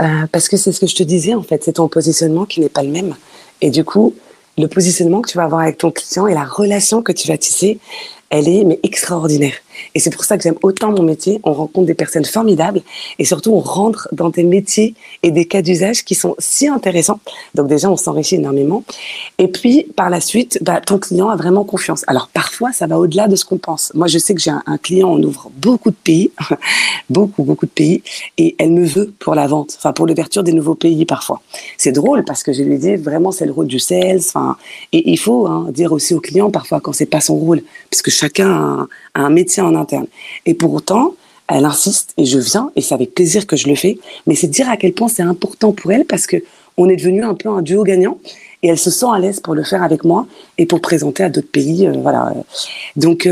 Euh, 0.00 0.26
parce 0.30 0.48
que 0.48 0.56
c'est 0.56 0.70
ce 0.70 0.80
que 0.80 0.86
je 0.86 0.94
te 0.94 1.02
disais, 1.02 1.34
en 1.34 1.42
fait, 1.42 1.64
c'est 1.64 1.74
ton 1.74 1.88
positionnement 1.88 2.44
qui 2.46 2.60
n'est 2.60 2.68
pas 2.68 2.84
le 2.84 2.90
même. 2.90 3.16
Et 3.60 3.70
du 3.70 3.84
coup, 3.84 4.14
le 4.58 4.68
positionnement 4.68 5.20
que 5.20 5.30
tu 5.30 5.36
vas 5.36 5.44
avoir 5.44 5.62
avec 5.62 5.78
ton 5.78 5.90
client 5.90 6.26
et 6.26 6.34
la 6.34 6.44
relation 6.44 7.02
que 7.02 7.12
tu 7.12 7.28
vas 7.28 7.38
tisser, 7.38 7.78
elle 8.30 8.48
est 8.48 8.64
mais 8.64 8.80
extraordinaire. 8.82 9.54
Et 9.94 10.00
c'est 10.00 10.10
pour 10.10 10.24
ça 10.24 10.36
que 10.36 10.42
j'aime 10.42 10.56
autant 10.62 10.90
mon 10.90 11.02
métier. 11.02 11.40
On 11.44 11.52
rencontre 11.52 11.86
des 11.86 11.94
personnes 11.94 12.24
formidables 12.24 12.82
et 13.18 13.24
surtout 13.24 13.52
on 13.52 13.60
rentre 13.60 14.08
dans 14.12 14.30
des 14.30 14.42
métiers 14.42 14.94
et 15.22 15.30
des 15.30 15.46
cas 15.46 15.62
d'usage 15.62 16.04
qui 16.04 16.14
sont 16.14 16.34
si 16.38 16.68
intéressants. 16.68 17.20
Donc 17.54 17.68
déjà, 17.68 17.90
on 17.90 17.96
s'enrichit 17.96 18.36
énormément. 18.36 18.84
Et 19.38 19.48
puis 19.48 19.86
par 19.96 20.10
la 20.10 20.20
suite, 20.20 20.58
bah, 20.62 20.80
ton 20.80 20.98
client 20.98 21.28
a 21.28 21.36
vraiment 21.36 21.64
confiance. 21.64 22.04
Alors 22.06 22.28
parfois, 22.28 22.72
ça 22.72 22.86
va 22.86 22.98
au-delà 22.98 23.28
de 23.28 23.36
ce 23.36 23.44
qu'on 23.44 23.58
pense. 23.58 23.92
Moi, 23.94 24.06
je 24.06 24.18
sais 24.18 24.34
que 24.34 24.40
j'ai 24.40 24.50
un, 24.50 24.78
client, 24.78 25.08
on 25.10 25.22
ouvre 25.22 25.50
beaucoup 25.56 25.90
de 25.90 25.96
pays, 25.96 26.30
beaucoup, 27.10 27.44
beaucoup 27.44 27.66
de 27.66 27.70
pays, 27.70 28.02
et 28.38 28.54
elle 28.58 28.72
me 28.72 28.84
veut 28.84 29.12
pour 29.18 29.34
la 29.34 29.46
vente, 29.46 29.74
enfin 29.78 29.92
pour 29.92 30.06
l'ouverture 30.06 30.42
des 30.42 30.52
nouveaux 30.52 30.74
pays 30.74 31.04
parfois. 31.04 31.40
C'est 31.78 31.92
drôle 31.92 32.24
parce 32.24 32.42
que 32.42 32.52
je 32.52 32.62
lui 32.62 32.78
dis 32.78 32.96
vraiment 32.96 33.32
c'est 33.32 33.46
le 33.46 33.52
rôle 33.52 33.66
du 33.66 33.78
sales. 33.78 34.20
Et 34.92 35.10
il 35.10 35.18
faut 35.18 35.46
hein, 35.46 35.68
dire 35.70 35.92
aussi 35.92 36.14
au 36.14 36.20
client 36.20 36.50
parfois 36.50 36.80
quand 36.80 36.92
c'est 36.92 37.06
pas 37.06 37.20
son 37.20 37.36
rôle, 37.36 37.62
parce 37.90 38.02
que 38.02 38.10
chacun 38.16 38.88
a 39.14 39.20
un 39.20 39.30
métier 39.30 39.62
en 39.62 39.74
interne. 39.74 40.06
Et 40.46 40.54
pour 40.54 40.72
autant, 40.74 41.14
elle 41.48 41.64
insiste 41.64 42.12
et 42.16 42.24
je 42.24 42.38
viens 42.38 42.70
et 42.74 42.80
c'est 42.80 42.94
avec 42.94 43.14
plaisir 43.14 43.46
que 43.46 43.56
je 43.56 43.68
le 43.68 43.74
fais. 43.74 43.98
Mais 44.26 44.34
c'est 44.34 44.48
dire 44.48 44.68
à 44.68 44.76
quel 44.76 44.92
point 44.92 45.08
c'est 45.08 45.22
important 45.22 45.72
pour 45.72 45.92
elle 45.92 46.04
parce 46.04 46.26
que 46.26 46.38
on 46.76 46.88
est 46.88 46.96
devenu 46.96 47.24
un 47.24 47.34
peu 47.34 47.48
un 47.48 47.62
duo 47.62 47.84
gagnant 47.84 48.18
et 48.62 48.68
elle 48.68 48.78
se 48.78 48.90
sent 48.90 49.06
à 49.12 49.18
l'aise 49.18 49.40
pour 49.40 49.54
le 49.54 49.62
faire 49.62 49.82
avec 49.82 50.04
moi 50.04 50.26
et 50.58 50.66
pour 50.66 50.80
présenter 50.80 51.22
à 51.22 51.30
d'autres 51.30 51.50
pays. 51.50 51.88
voilà. 52.02 52.34
Donc, 52.96 53.28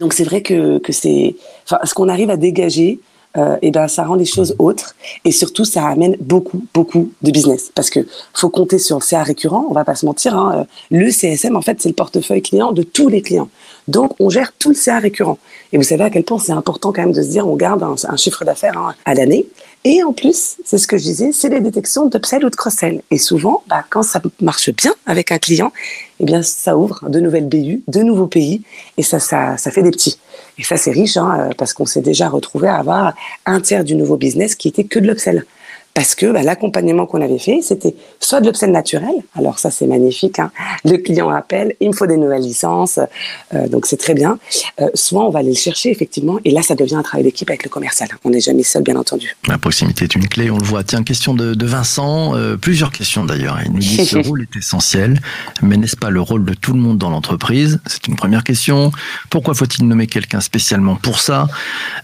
donc 0.00 0.12
c'est 0.12 0.24
vrai 0.24 0.42
que, 0.42 0.78
que 0.78 0.92
c'est, 0.92 1.34
enfin, 1.64 1.78
ce 1.84 1.92
qu'on 1.92 2.08
arrive 2.08 2.30
à 2.30 2.36
dégager, 2.36 3.00
euh, 3.36 3.56
et 3.62 3.70
ben 3.70 3.88
ça 3.88 4.04
rend 4.04 4.14
les 4.14 4.24
choses 4.24 4.54
autres. 4.58 4.94
Et 5.24 5.32
surtout 5.32 5.64
ça 5.64 5.86
amène 5.86 6.16
beaucoup 6.20 6.64
beaucoup 6.74 7.10
de 7.22 7.30
business. 7.30 7.70
Parce 7.74 7.90
que 7.90 8.00
faut 8.34 8.50
compter 8.50 8.78
sur 8.78 8.98
le 8.98 9.02
CA 9.02 9.22
récurrent 9.22 9.66
on 9.68 9.72
va 9.72 9.84
pas 9.84 9.94
se 9.94 10.06
mentir 10.06 10.36
hein, 10.36 10.60
euh, 10.60 10.64
le 10.90 11.10
CSM 11.10 11.56
en 11.56 11.62
fait 11.62 11.80
c'est 11.80 11.88
le 11.88 11.94
portefeuille 11.94 12.42
client 12.42 12.72
de 12.72 12.82
tous 12.82 13.08
les 13.08 13.22
clients. 13.22 13.48
Donc 13.88 14.14
on 14.20 14.30
gère 14.30 14.52
tout 14.58 14.70
le 14.70 14.74
CA 14.74 14.98
récurrent. 14.98 15.38
Et 15.72 15.76
vous 15.76 15.84
savez 15.84 16.04
à 16.04 16.10
quel 16.10 16.24
point 16.24 16.38
c'est 16.38 16.52
important 16.52 16.92
quand 16.92 17.02
même 17.02 17.12
de 17.12 17.22
se 17.22 17.28
dire 17.28 17.46
on 17.46 17.56
garde 17.56 17.82
un, 17.82 18.16
chiffre 18.16 18.44
d'affaires 18.44 18.78
hein, 18.78 18.94
à 19.04 19.14
l'année 19.14 19.46
et 19.84 20.02
en 20.02 20.12
plus, 20.12 20.56
c'est 20.64 20.78
ce 20.78 20.86
que 20.86 20.98
je 20.98 21.04
disais, 21.04 21.30
c'est 21.32 21.48
les 21.48 21.60
détections 21.60 22.06
d'upsell 22.06 22.44
ou 22.44 22.50
de 22.50 22.56
cross-sell. 22.56 23.02
Et 23.10 23.18
souvent, 23.18 23.62
bah, 23.68 23.84
quand 23.88 24.02
ça 24.02 24.20
marche 24.40 24.70
bien 24.70 24.94
avec 25.06 25.30
un 25.30 25.38
client, 25.38 25.72
eh 26.18 26.24
bien, 26.24 26.42
ça 26.42 26.76
ouvre 26.76 27.08
de 27.08 27.20
nouvelles 27.20 27.46
BU, 27.46 27.82
de 27.86 28.00
nouveaux 28.02 28.26
pays, 28.26 28.62
et 28.96 29.02
ça, 29.02 29.20
ça, 29.20 29.56
ça 29.56 29.70
fait 29.70 29.82
des 29.82 29.92
petits. 29.92 30.18
Et 30.58 30.64
ça, 30.64 30.76
c'est 30.76 30.90
riche, 30.90 31.16
hein, 31.16 31.50
parce 31.56 31.72
qu'on 31.72 31.86
s'est 31.86 32.00
déjà 32.00 32.28
retrouvé 32.28 32.68
à 32.68 32.76
avoir 32.76 33.14
un 33.44 33.60
tiers 33.60 33.84
du 33.84 33.94
nouveau 33.94 34.16
business 34.16 34.56
qui 34.56 34.68
était 34.68 34.84
que 34.84 34.98
de 34.98 35.06
l'upsell 35.06 35.44
parce 35.96 36.14
que 36.14 36.30
bah, 36.30 36.42
l'accompagnement 36.42 37.06
qu'on 37.06 37.22
avait 37.22 37.38
fait, 37.38 37.62
c'était 37.62 37.94
soit 38.20 38.42
de 38.42 38.46
l'upsell 38.46 38.70
naturel, 38.70 39.14
alors 39.34 39.58
ça 39.58 39.70
c'est 39.70 39.86
magnifique, 39.86 40.38
hein. 40.38 40.52
le 40.84 40.98
client 40.98 41.30
appelle, 41.30 41.74
il 41.80 41.88
me 41.88 41.94
faut 41.94 42.06
des 42.06 42.18
nouvelles 42.18 42.42
licences, 42.42 43.00
euh, 43.54 43.66
donc 43.66 43.86
c'est 43.86 43.96
très 43.96 44.12
bien, 44.12 44.38
euh, 44.82 44.88
soit 44.92 45.24
on 45.24 45.30
va 45.30 45.38
aller 45.38 45.48
le 45.48 45.56
chercher 45.56 45.90
effectivement, 45.90 46.38
et 46.44 46.50
là 46.50 46.60
ça 46.60 46.74
devient 46.74 46.96
un 46.96 47.02
travail 47.02 47.24
d'équipe 47.24 47.48
avec 47.48 47.64
le 47.64 47.70
commercial, 47.70 48.10
on 48.24 48.30
n'est 48.30 48.42
jamais 48.42 48.62
seul 48.62 48.82
bien 48.82 48.94
entendu. 48.96 49.38
La 49.48 49.56
proximité 49.56 50.04
est 50.04 50.14
une 50.14 50.28
clé, 50.28 50.50
on 50.50 50.58
le 50.58 50.66
voit. 50.66 50.84
Tiens, 50.84 51.02
question 51.02 51.32
de, 51.32 51.64
Vincent, 51.64 52.36
euh, 52.36 52.58
plusieurs 52.58 52.92
questions 52.92 53.24
d'ailleurs, 53.24 53.58
il 53.64 53.72
nous 53.72 53.78
dit 53.78 54.04
ce 54.04 54.18
rôle 54.28 54.42
est 54.42 54.54
essentiel, 54.54 55.18
mais 55.62 55.78
n'est-ce 55.78 55.96
pas 55.96 56.10
le 56.10 56.20
rôle 56.20 56.44
de 56.44 56.52
tout 56.52 56.74
le 56.74 56.78
monde 56.78 56.98
dans 56.98 57.08
l'entreprise? 57.08 57.80
C'est 57.86 58.06
une 58.06 58.16
première 58.16 58.44
question. 58.44 58.92
Pourquoi 59.30 59.54
faut-il 59.54 59.88
nommer 59.88 60.08
quelqu'un 60.08 60.40
spécialement 60.40 60.96
pour 60.96 61.20
ça? 61.20 61.48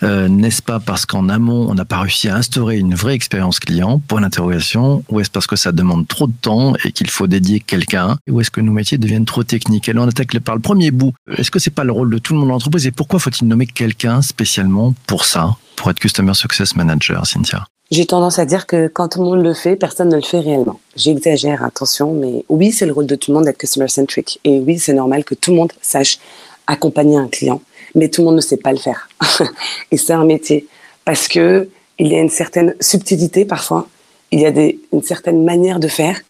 N'est-ce 0.00 0.62
pas 0.62 0.80
parce 0.80 1.04
qu'en 1.04 1.28
amont, 1.28 1.68
on 1.68 1.74
n'a 1.74 1.84
pas 1.84 2.00
réussi 2.00 2.30
à 2.30 2.36
instaurer 2.36 2.78
une 2.78 2.94
vraie 2.94 3.14
expérience 3.14 3.60
client? 3.60 3.81
Point 4.08 4.20
d'interrogation. 4.20 5.04
Ou 5.10 5.20
est-ce 5.20 5.30
parce 5.30 5.46
que 5.46 5.56
ça 5.56 5.72
demande 5.72 6.06
trop 6.08 6.26
de 6.26 6.32
temps 6.40 6.74
et 6.84 6.92
qu'il 6.92 7.10
faut 7.10 7.26
dédier 7.26 7.60
quelqu'un 7.60 8.16
Ou 8.30 8.40
est-ce 8.40 8.50
que 8.50 8.60
nos 8.60 8.72
métiers 8.72 8.98
deviennent 8.98 9.24
trop 9.24 9.42
techniques? 9.42 9.88
Et 9.88 9.92
là, 9.92 10.02
on 10.02 10.08
attaque 10.08 10.38
par 10.40 10.54
le 10.54 10.60
premier 10.60 10.90
bout. 10.90 11.12
Est-ce 11.36 11.50
que 11.50 11.58
c'est 11.58 11.70
pas 11.70 11.84
le 11.84 11.92
rôle 11.92 12.10
de 12.10 12.18
tout 12.18 12.32
le 12.32 12.40
monde 12.40 12.48
dans 12.48 12.54
l'entreprise? 12.54 12.86
Et 12.86 12.92
pourquoi 12.92 13.18
faut-il 13.18 13.46
nommer 13.48 13.66
quelqu'un 13.66 14.22
spécialement 14.22 14.94
pour 15.06 15.24
ça, 15.24 15.56
pour 15.76 15.90
être 15.90 15.98
Customer 15.98 16.34
Success 16.34 16.76
Manager, 16.76 17.26
Cynthia? 17.26 17.66
J'ai 17.90 18.06
tendance 18.06 18.38
à 18.38 18.46
dire 18.46 18.66
que 18.66 18.88
quand 18.88 19.08
tout 19.08 19.18
le 19.18 19.26
monde 19.26 19.44
le 19.44 19.52
fait, 19.52 19.76
personne 19.76 20.08
ne 20.08 20.16
le 20.16 20.22
fait 20.22 20.40
réellement. 20.40 20.80
J'exagère, 20.96 21.62
attention, 21.62 22.14
mais 22.14 22.42
oui, 22.48 22.72
c'est 22.72 22.86
le 22.86 22.92
rôle 22.92 23.06
de 23.06 23.16
tout 23.16 23.30
le 23.30 23.36
monde 23.36 23.44
d'être 23.44 23.58
customer 23.58 23.88
centric. 23.88 24.40
Et 24.44 24.60
oui, 24.60 24.78
c'est 24.78 24.94
normal 24.94 25.24
que 25.24 25.34
tout 25.34 25.50
le 25.50 25.58
monde 25.58 25.72
sache 25.82 26.18
accompagner 26.66 27.18
un 27.18 27.28
client, 27.28 27.60
mais 27.94 28.08
tout 28.08 28.22
le 28.22 28.28
monde 28.28 28.36
ne 28.36 28.40
sait 28.40 28.56
pas 28.56 28.72
le 28.72 28.78
faire. 28.78 29.10
et 29.90 29.98
c'est 29.98 30.14
un 30.14 30.24
métier 30.24 30.66
parce 31.04 31.28
que 31.28 31.68
il 32.02 32.08
y 32.08 32.16
a 32.16 32.20
une 32.20 32.30
certaine 32.30 32.74
subtilité 32.80 33.44
parfois, 33.44 33.86
il 34.32 34.40
y 34.40 34.46
a 34.46 34.52
une 34.92 35.02
certaine 35.02 35.44
manière 35.44 35.78
de 35.78 35.86
faire 35.86 36.20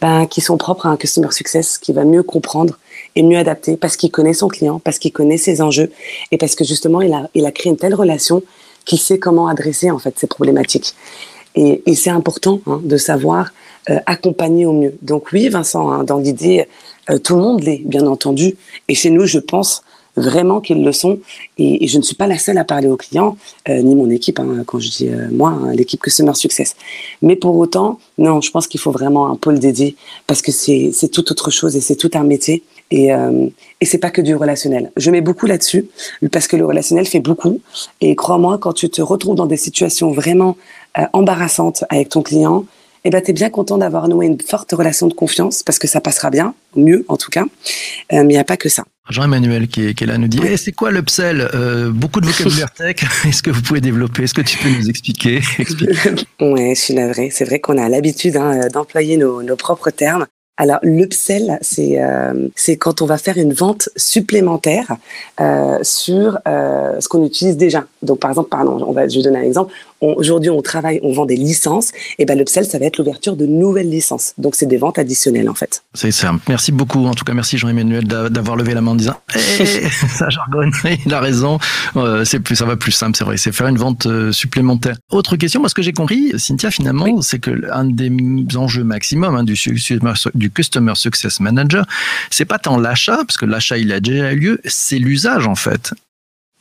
ben, 0.00 0.26
qui 0.26 0.40
sont 0.40 0.56
propres 0.56 0.86
à 0.86 0.88
un 0.88 0.96
customer 0.96 1.30
success 1.30 1.78
qui 1.78 1.92
va 1.92 2.04
mieux 2.04 2.24
comprendre 2.24 2.78
et 3.14 3.22
mieux 3.22 3.38
adapter 3.38 3.76
parce 3.76 3.96
qu'il 3.96 4.10
connaît 4.10 4.32
son 4.32 4.48
client, 4.48 4.80
parce 4.80 4.98
qu'il 4.98 5.12
connaît 5.12 5.36
ses 5.36 5.62
enjeux 5.62 5.92
et 6.32 6.36
parce 6.36 6.56
que 6.56 6.64
justement 6.64 7.00
il 7.00 7.14
a, 7.14 7.52
créé 7.52 7.70
une 7.70 7.76
telle 7.76 7.94
relation 7.94 8.42
qu'il 8.84 8.98
sait 8.98 9.20
comment 9.20 9.46
adresser 9.46 9.92
en 9.92 10.00
fait 10.00 10.18
ces 10.18 10.26
problématiques. 10.26 10.96
Et, 11.54 11.80
et 11.86 11.94
c'est 11.94 12.10
important 12.10 12.60
hein, 12.66 12.80
de 12.82 12.96
savoir 12.96 13.52
euh, 13.88 14.00
accompagner 14.06 14.66
au 14.66 14.72
mieux. 14.72 14.96
Donc 15.00 15.30
oui, 15.32 15.48
Vincent, 15.48 15.92
hein, 15.92 16.02
dans 16.02 16.18
l'idée, 16.18 16.66
euh, 17.08 17.18
tout 17.18 17.36
le 17.36 17.42
monde 17.42 17.62
l'est, 17.62 17.82
bien 17.84 18.06
entendu. 18.08 18.56
Et 18.88 18.94
chez 18.96 19.10
nous, 19.10 19.26
je 19.26 19.38
pense 19.38 19.84
vraiment 20.20 20.60
qu'ils 20.60 20.84
le 20.84 20.92
sont. 20.92 21.18
Et, 21.58 21.86
je 21.86 21.98
ne 21.98 22.02
suis 22.02 22.14
pas 22.14 22.26
la 22.26 22.38
seule 22.38 22.58
à 22.58 22.64
parler 22.64 22.88
aux 22.88 22.96
clients, 22.96 23.36
euh, 23.68 23.82
ni 23.82 23.94
mon 23.94 24.10
équipe, 24.10 24.38
hein, 24.38 24.62
quand 24.66 24.78
je 24.78 24.90
dis 24.90 25.08
euh, 25.08 25.28
moi, 25.30 25.50
hein, 25.50 25.72
l'équipe 25.72 26.00
Customer 26.00 26.34
Success. 26.34 26.76
Mais 27.22 27.36
pour 27.36 27.56
autant, 27.56 27.98
non, 28.18 28.40
je 28.40 28.50
pense 28.50 28.66
qu'il 28.66 28.80
faut 28.80 28.92
vraiment 28.92 29.30
un 29.30 29.36
pôle 29.36 29.58
dédié 29.58 29.96
parce 30.26 30.42
que 30.42 30.52
c'est 30.52 31.08
tout 31.10 31.30
autre 31.30 31.50
chose 31.50 31.76
et 31.76 31.80
c'est 31.80 31.96
tout 31.96 32.10
un 32.14 32.24
métier. 32.24 32.62
Et, 32.90 33.12
euh, 33.12 33.46
et 33.80 33.86
c'est 33.86 33.98
pas 33.98 34.10
que 34.10 34.20
du 34.20 34.34
relationnel. 34.34 34.90
Je 34.96 35.10
mets 35.10 35.20
beaucoup 35.20 35.46
là-dessus 35.46 35.86
parce 36.32 36.48
que 36.48 36.56
le 36.56 36.66
relationnel 36.66 37.06
fait 37.06 37.20
beaucoup. 37.20 37.60
Et 38.00 38.16
crois-moi, 38.16 38.58
quand 38.58 38.72
tu 38.72 38.90
te 38.90 39.00
retrouves 39.00 39.36
dans 39.36 39.46
des 39.46 39.56
situations 39.56 40.10
vraiment 40.10 40.56
euh, 40.98 41.04
embarrassantes 41.12 41.84
avec 41.88 42.08
ton 42.08 42.22
client, 42.22 42.64
eh 43.04 43.10
ben, 43.10 43.22
tu 43.22 43.30
es 43.30 43.34
bien 43.34 43.50
content 43.50 43.78
d'avoir 43.78 44.08
noué 44.08 44.26
une 44.26 44.40
forte 44.40 44.72
relation 44.72 45.06
de 45.06 45.14
confiance 45.14 45.62
parce 45.62 45.78
que 45.78 45.88
ça 45.88 46.00
passera 46.00 46.30
bien, 46.30 46.54
mieux 46.76 47.04
en 47.08 47.16
tout 47.16 47.30
cas. 47.30 47.44
mais 48.12 48.22
il 48.22 48.26
n'y 48.26 48.38
a 48.38 48.44
pas 48.44 48.56
que 48.56 48.68
ça. 48.68 48.84
Jean-Emmanuel 49.08 49.66
qui, 49.68 49.86
est, 49.86 50.00
là 50.06 50.18
nous 50.18 50.28
dit 50.28 50.40
eh, 50.46 50.56
c'est 50.56 50.72
quoi 50.72 50.90
l'upsell 50.90 51.48
euh, 51.54 51.90
Beaucoup 51.90 52.20
de 52.20 52.26
vocabulaire 52.26 52.70
tech. 52.70 52.96
Est-ce 53.26 53.42
que 53.42 53.50
vous 53.50 53.62
pouvez 53.62 53.80
développer 53.80 54.24
Est-ce 54.24 54.34
que 54.34 54.42
tu 54.42 54.56
peux 54.58 54.68
nous 54.68 54.88
expliquer 54.88 55.40
Oui, 56.40 56.74
je 56.74 56.80
suis 56.80 56.94
navrée. 56.94 57.30
C'est 57.30 57.44
vrai 57.44 57.58
qu'on 57.58 57.78
a 57.78 57.88
l'habitude 57.88 58.36
hein, 58.36 58.68
d'employer 58.72 59.16
nos, 59.16 59.42
nos, 59.42 59.56
propres 59.56 59.90
termes. 59.90 60.26
Alors 60.60 60.78
l'upsell, 60.82 61.58
c'est 61.62 62.02
euh, 62.02 62.48
c'est 62.54 62.76
quand 62.76 63.00
on 63.00 63.06
va 63.06 63.16
faire 63.16 63.38
une 63.38 63.54
vente 63.54 63.88
supplémentaire 63.96 64.94
euh, 65.40 65.78
sur 65.82 66.38
euh, 66.46 67.00
ce 67.00 67.08
qu'on 67.08 67.24
utilise 67.24 67.56
déjà. 67.56 67.86
Donc 68.02 68.20
par 68.20 68.30
exemple, 68.30 68.50
pardon, 68.50 68.78
on 68.86 68.92
va, 68.92 69.08
je 69.08 69.16
vais 69.16 69.22
donner 69.22 69.38
un 69.38 69.44
exemple. 69.44 69.72
Aujourd'hui, 70.00 70.50
on 70.50 70.62
travaille, 70.62 71.00
on 71.02 71.12
vend 71.12 71.26
des 71.26 71.36
licences. 71.36 71.92
Et 72.18 72.24
ben 72.24 72.38
l'upsell, 72.38 72.64
ça 72.64 72.78
va 72.78 72.86
être 72.86 72.98
l'ouverture 72.98 73.36
de 73.36 73.46
nouvelles 73.46 73.90
licences. 73.90 74.34
Donc 74.38 74.54
c'est 74.54 74.66
des 74.66 74.78
ventes 74.78 74.98
additionnelles 74.98 75.48
en 75.48 75.54
fait. 75.54 75.82
C'est 75.94 76.10
ça. 76.10 76.34
Merci 76.48 76.72
beaucoup. 76.72 77.04
En 77.06 77.14
tout 77.14 77.24
cas, 77.24 77.34
merci 77.34 77.58
Jean-Emmanuel 77.58 78.04
d'avoir 78.04 78.56
levé 78.56 78.74
la 78.74 78.80
main 78.80 78.92
en 78.92 78.96
disant 78.96 79.16
hey, 79.34 79.66
ça 80.08 80.28
jargonne. 80.28 80.72
Il 81.04 81.12
a 81.12 81.20
raison. 81.20 81.58
Euh, 81.96 82.24
c'est 82.24 82.40
plus, 82.40 82.56
ça 82.56 82.64
va 82.64 82.76
plus 82.76 82.92
simple, 82.92 83.16
c'est 83.16 83.24
vrai. 83.24 83.36
C'est 83.36 83.52
faire 83.52 83.66
une 83.66 83.78
vente 83.78 84.06
euh, 84.06 84.32
supplémentaire. 84.32 84.96
Autre 85.10 85.36
question, 85.36 85.60
moi 85.60 85.68
ce 85.68 85.74
que 85.74 85.82
j'ai 85.82 85.92
compris, 85.92 86.32
Cynthia, 86.38 86.70
finalement, 86.70 87.20
c'est 87.22 87.38
que 87.38 87.70
un 87.70 87.84
des 87.84 88.10
enjeux 88.56 88.84
maximum 88.84 89.34
hein, 89.34 89.44
du, 89.44 89.54
du 90.34 90.50
Customer 90.50 90.94
Success 90.94 91.40
Manager, 91.40 91.84
c'est 92.30 92.44
pas 92.44 92.58
tant 92.58 92.78
l'achat, 92.78 93.18
parce 93.18 93.36
que 93.36 93.46
l'achat 93.46 93.78
il 93.78 93.92
a 93.92 94.00
déjà 94.00 94.32
eu 94.32 94.36
lieu, 94.36 94.60
c'est 94.64 94.98
l'usage 94.98 95.46
en 95.46 95.54
fait. 95.54 95.92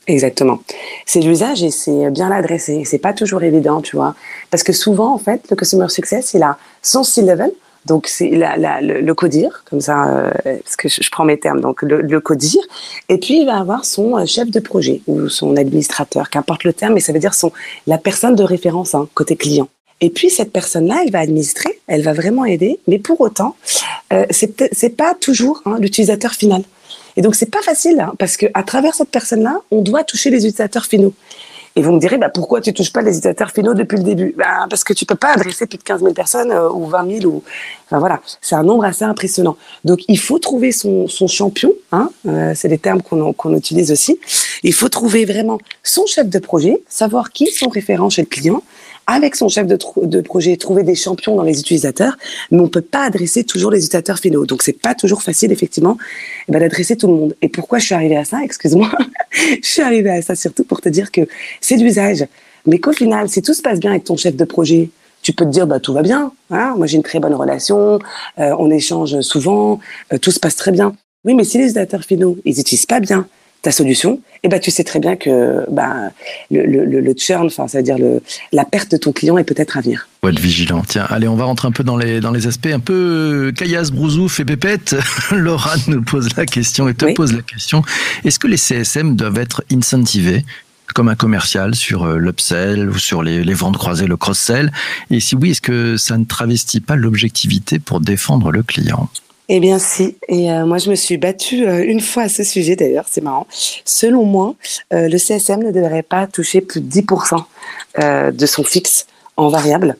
Exactement. 0.09 0.59
C'est 1.05 1.19
l'usage 1.19 1.61
et 1.61 1.69
c'est 1.69 2.09
bien 2.09 2.29
l'adresser. 2.29 2.83
C'est 2.83 2.97
pas 2.97 3.13
toujours 3.13 3.43
évident, 3.43 3.79
tu 3.79 3.95
vois. 3.95 4.15
Parce 4.49 4.63
que 4.63 4.73
souvent, 4.73 5.13
en 5.13 5.19
fait, 5.19 5.43
le 5.51 5.55
customer 5.55 5.87
success, 5.87 6.33
il 6.33 6.41
a 6.41 6.57
son 6.81 7.03
C-level. 7.03 7.51
Donc, 7.85 8.07
c'est 8.07 8.29
le, 8.29 9.01
le, 9.01 9.13
codir, 9.13 9.63
comme 9.69 9.81
ça, 9.81 10.07
euh, 10.07 10.31
parce 10.63 10.75
que 10.75 10.89
je, 10.89 11.09
prends 11.11 11.25
mes 11.25 11.39
termes, 11.39 11.61
donc 11.61 11.81
le, 11.83 12.01
le, 12.01 12.19
codir. 12.19 12.61
Et 13.07 13.19
puis, 13.19 13.39
il 13.39 13.45
va 13.45 13.57
avoir 13.57 13.85
son 13.85 14.17
euh, 14.17 14.25
chef 14.25 14.49
de 14.49 14.59
projet 14.59 15.01
ou 15.07 15.29
son 15.29 15.55
administrateur, 15.55 16.29
qu'importe 16.29 16.65
le 16.65 16.73
terme, 16.73 16.95
mais 16.95 16.99
ça 16.99 17.13
veut 17.13 17.19
dire 17.19 17.33
son, 17.33 17.53
la 17.87 17.97
personne 17.97 18.35
de 18.35 18.43
référence 18.43 18.95
hein, 18.95 19.07
côté 19.13 19.35
client. 19.37 19.69
Et 20.01 20.09
puis 20.09 20.29
cette 20.29 20.53
personne-là, 20.53 21.01
elle 21.03 21.11
va 21.11 21.19
administrer, 21.19 21.79
elle 21.87 22.03
va 22.03 22.13
vraiment 22.13 22.45
aider, 22.45 22.79
mais 22.87 22.99
pour 22.99 23.19
autant, 23.19 23.55
euh, 24.13 24.25
c'est 24.31 24.95
pas 24.95 25.13
toujours 25.13 25.61
hein, 25.65 25.77
l'utilisateur 25.79 26.31
final. 26.31 26.63
Et 27.19 27.21
donc 27.21 27.35
c'est 27.35 27.51
pas 27.51 27.61
facile 27.61 27.99
hein, 27.99 28.13
parce 28.17 28.37
que 28.37 28.45
à 28.53 28.63
travers 28.63 28.93
cette 28.95 29.09
personne-là, 29.09 29.59
on 29.71 29.81
doit 29.81 30.05
toucher 30.05 30.29
les 30.29 30.37
utilisateurs 30.37 30.85
finaux. 30.85 31.13
Et 31.75 31.81
vous 31.81 31.91
me 31.91 31.99
direz, 31.99 32.17
bah, 32.17 32.29
pourquoi 32.29 32.61
tu 32.61 32.73
touches 32.73 32.93
pas 32.93 33.01
les 33.01 33.09
utilisateurs 33.09 33.51
finaux 33.51 33.73
depuis 33.73 33.97
le 33.97 34.03
début? 34.03 34.33
Bah, 34.37 34.67
Parce 34.69 34.85
que 34.85 34.93
tu 34.93 35.05
peux 35.05 35.15
pas 35.15 35.33
adresser 35.33 35.67
plus 35.67 35.77
de 35.77 35.83
15 35.83 35.99
000 35.99 36.13
personnes 36.13 36.51
euh, 36.53 36.69
ou 36.69 36.85
20 36.85 37.19
000. 37.19 37.25
Ou... 37.25 37.43
Voilà, 37.91 38.21
c'est 38.39 38.55
un 38.55 38.63
nombre 38.63 38.85
assez 38.85 39.03
impressionnant. 39.03 39.57
Donc 39.83 39.99
il 40.07 40.17
faut 40.17 40.39
trouver 40.39 40.71
son, 40.71 41.09
son 41.09 41.27
champion, 41.27 41.73
hein, 41.91 42.09
euh, 42.25 42.53
c'est 42.55 42.69
des 42.69 42.77
termes 42.77 43.01
qu'on 43.01 43.53
utilise 43.53 43.91
aussi. 43.91 44.17
Il 44.63 44.73
faut 44.73 44.87
trouver 44.87 45.25
vraiment 45.25 45.57
son 45.83 46.05
chef 46.05 46.29
de 46.29 46.39
projet, 46.39 46.81
savoir 46.87 47.33
qui 47.33 47.47
sont 47.47 47.67
référents 47.67 48.09
chez 48.09 48.21
le 48.21 48.27
client, 48.27 48.63
avec 49.09 49.35
son 49.35 49.49
chef 49.49 49.67
de, 49.67 50.21
projet, 50.21 50.55
trouver 50.57 50.83
des 50.83 50.95
champions 50.95 51.35
dans 51.35 51.43
les 51.43 51.59
utilisateurs, 51.59 52.17
mais 52.51 52.59
on 52.59 52.67
peut 52.67 52.81
pas 52.81 53.03
adresser 53.05 53.43
toujours 53.43 53.71
les 53.71 53.79
utilisateurs 53.79 54.19
finaux. 54.19 54.45
Donc 54.45 54.61
c'est 54.61 54.79
pas 54.79 54.93
toujours 54.93 55.21
facile 55.21 55.51
effectivement 55.51 55.97
eh 56.47 56.51
ben, 56.51 56.59
d'adresser 56.59 56.95
tout 56.95 57.07
le 57.07 57.13
monde. 57.13 57.35
Et 57.41 57.49
pourquoi 57.49 57.79
je 57.79 57.85
suis 57.85 57.95
arrivée 57.95 58.17
à 58.17 58.25
ça? 58.25 58.39
Excuse-moi, 58.43 58.91
je 59.31 59.67
suis 59.67 59.81
arrivée 59.81 60.11
à 60.11 60.21
ça 60.21 60.35
surtout 60.35 60.63
pour 60.63 60.81
te 60.81 60.89
dire 60.89 61.11
que 61.11 61.21
c'est 61.59 61.77
l'usage, 61.77 62.25
mais 62.65 62.79
qu'au 62.79 62.93
final, 62.93 63.29
si 63.29 63.41
tout 63.41 63.53
se 63.53 63.61
passe 63.61 63.79
bien 63.79 63.91
avec 63.91 64.03
ton 64.03 64.15
chef 64.15 64.35
de 64.35 64.45
projet, 64.45 64.89
tu 65.21 65.33
peux 65.33 65.45
te 65.45 65.49
dire 65.49 65.67
bah 65.67 65.79
tout 65.79 65.93
va 65.93 66.01
bien. 66.01 66.31
Hein 66.51 66.75
Moi 66.77 66.87
j'ai 66.87 66.97
une 66.97 67.03
très 67.03 67.19
bonne 67.19 67.33
relation, 67.33 67.99
euh, 68.39 68.55
on 68.59 68.69
échange 68.69 69.19
souvent, 69.21 69.79
euh, 70.13 70.17
tout 70.17 70.31
se 70.31 70.39
passe 70.39 70.55
très 70.55 70.71
bien. 70.71 70.93
Oui, 71.25 71.33
mais 71.33 71.43
si 71.43 71.57
les 71.57 71.65
utilisateurs 71.65 72.03
finaux 72.03 72.37
ils 72.45 72.57
n'utilisent 72.57 72.85
pas 72.85 72.99
bien 72.99 73.27
ta 73.61 73.71
solution, 73.71 74.21
eh 74.43 74.47
ben, 74.47 74.59
tu 74.59 74.71
sais 74.71 74.83
très 74.83 74.99
bien 74.99 75.17
que 75.17 75.65
bah, 75.69 76.11
le, 76.49 76.65
le, 76.65 76.85
le 76.85 77.13
churn, 77.17 77.47
enfin, 77.47 77.67
c'est-à-dire 77.67 77.97
la 78.53 78.65
perte 78.65 78.91
de 78.91 78.97
ton 78.97 79.11
client 79.11 79.37
est 79.37 79.43
peut-être 79.43 79.77
à 79.77 79.81
venir. 79.81 80.07
Faut 80.21 80.29
être 80.29 80.39
vigilant. 80.39 80.83
Tiens, 80.87 81.05
allez, 81.09 81.27
on 81.27 81.35
va 81.35 81.45
rentrer 81.45 81.67
un 81.67 81.71
peu 81.71 81.83
dans 81.83 81.97
les, 81.97 82.21
dans 82.21 82.31
les 82.31 82.47
aspects 82.47 82.67
un 82.71 82.79
peu 82.79 83.51
caillasse, 83.55 83.91
brousouf 83.91 84.39
et 84.39 84.45
pépette. 84.45 84.95
Laura 85.31 85.75
nous 85.87 86.01
pose 86.01 86.29
la 86.37 86.45
question 86.45 86.87
et 86.87 86.93
te 86.93 87.13
pose 87.13 87.33
la 87.33 87.41
question. 87.41 87.81
Est-ce 88.23 88.39
que 88.39 88.47
les 88.47 88.57
CSM 88.57 89.15
doivent 89.15 89.39
être 89.39 89.63
incentivés 89.71 90.45
comme 90.95 91.09
un 91.09 91.15
commercial 91.15 91.75
sur 91.75 92.03
euh, 92.03 92.17
l'upsell 92.17 92.89
ou 92.89 92.97
sur 92.97 93.21
les, 93.23 93.43
les 93.43 93.53
ventes 93.53 93.77
croisées, 93.77 94.07
le 94.07 94.17
cross-sell? 94.17 94.71
Et 95.11 95.19
si 95.19 95.35
oui, 95.35 95.51
est-ce 95.51 95.61
que 95.61 95.97
ça 95.97 96.17
ne 96.17 96.23
travestit 96.23 96.79
pas 96.81 96.95
l'objectivité 96.95 97.79
pour 97.79 97.99
défendre 97.99 98.51
le 98.51 98.63
client? 98.63 99.09
Eh 99.51 99.59
bien 99.59 99.79
si, 99.79 100.15
et 100.27 100.51
euh, 100.51 100.67
moi 100.67 100.77
je 100.77 100.91
me 100.91 100.95
suis 100.95 101.17
battue 101.17 101.67
euh, 101.67 101.83
une 101.83 102.01
fois 102.01 102.23
à 102.23 102.29
ce 102.29 102.43
sujet 102.43 102.75
d'ailleurs, 102.75 103.05
c'est 103.09 103.21
marrant. 103.21 103.47
Selon 103.83 104.23
moi, 104.23 104.53
euh, 104.93 105.09
le 105.09 105.17
CSM 105.17 105.63
ne 105.63 105.71
devrait 105.71 106.03
pas 106.03 106.27
toucher 106.27 106.61
plus 106.61 106.81
de 106.81 107.01
10% 107.01 108.31
de 108.31 108.45
son 108.45 108.63
fixe 108.63 109.07
en 109.35 109.47
variable, 109.49 109.95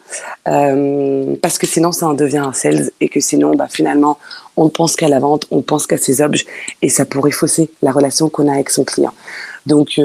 parce 0.46 1.58
que 1.58 1.66
sinon 1.66 1.92
ça 1.92 2.08
en 2.08 2.14
devient 2.14 2.40
un 2.40 2.54
sales 2.54 2.92
et 3.02 3.10
que 3.10 3.20
sinon 3.20 3.56
bah, 3.56 3.68
finalement 3.70 4.20
on 4.56 4.66
ne 4.66 4.70
pense 4.70 4.96
qu'à 4.96 5.08
la 5.08 5.20
vente, 5.20 5.48
on 5.50 5.62
pense 5.62 5.88
qu'à 5.88 5.98
ses 5.98 6.22
objets 6.22 6.46
et 6.82 6.90
ça 6.90 7.06
pourrait 7.06 7.32
fausser 7.32 7.72
la 7.82 7.92
relation 7.92 8.30
qu'on 8.30 8.48
a 8.48 8.54
avec 8.54 8.70
son 8.70 8.84
client. 8.84 9.14
Donc 9.66 10.00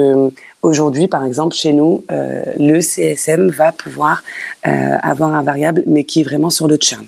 aujourd'hui 0.61 1.07
par 1.07 1.25
exemple 1.25 1.55
chez 1.55 1.73
nous, 1.73 2.03
le 2.09 2.79
CSM 2.81 3.49
va 3.49 3.71
pouvoir 3.71 4.23
avoir 4.63 5.35
un 5.35 5.43
variable 5.43 5.83
mais 5.85 6.05
qui 6.05 6.21
est 6.21 6.23
vraiment 6.23 6.49
sur 6.49 6.67
le 6.67 6.77
churn. 6.77 7.05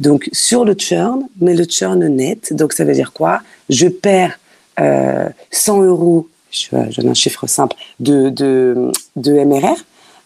Donc 0.00 0.28
sur 0.32 0.64
le 0.64 0.74
churn, 0.74 1.26
mais 1.40 1.54
le 1.54 1.64
churn 1.64 2.06
net, 2.06 2.52
donc 2.52 2.72
ça 2.72 2.84
veut 2.84 2.94
dire 2.94 3.12
quoi? 3.12 3.40
Je 3.68 3.88
perds 3.88 4.38
100 4.76 4.82
euh, 4.82 5.86
euros, 5.86 6.28
je, 6.50 6.70
donne 6.96 7.10
un 7.10 7.14
chiffre 7.14 7.46
simple, 7.46 7.76
de, 8.00 8.30
de, 8.30 8.90
de 9.16 9.32
MRR, 9.32 9.76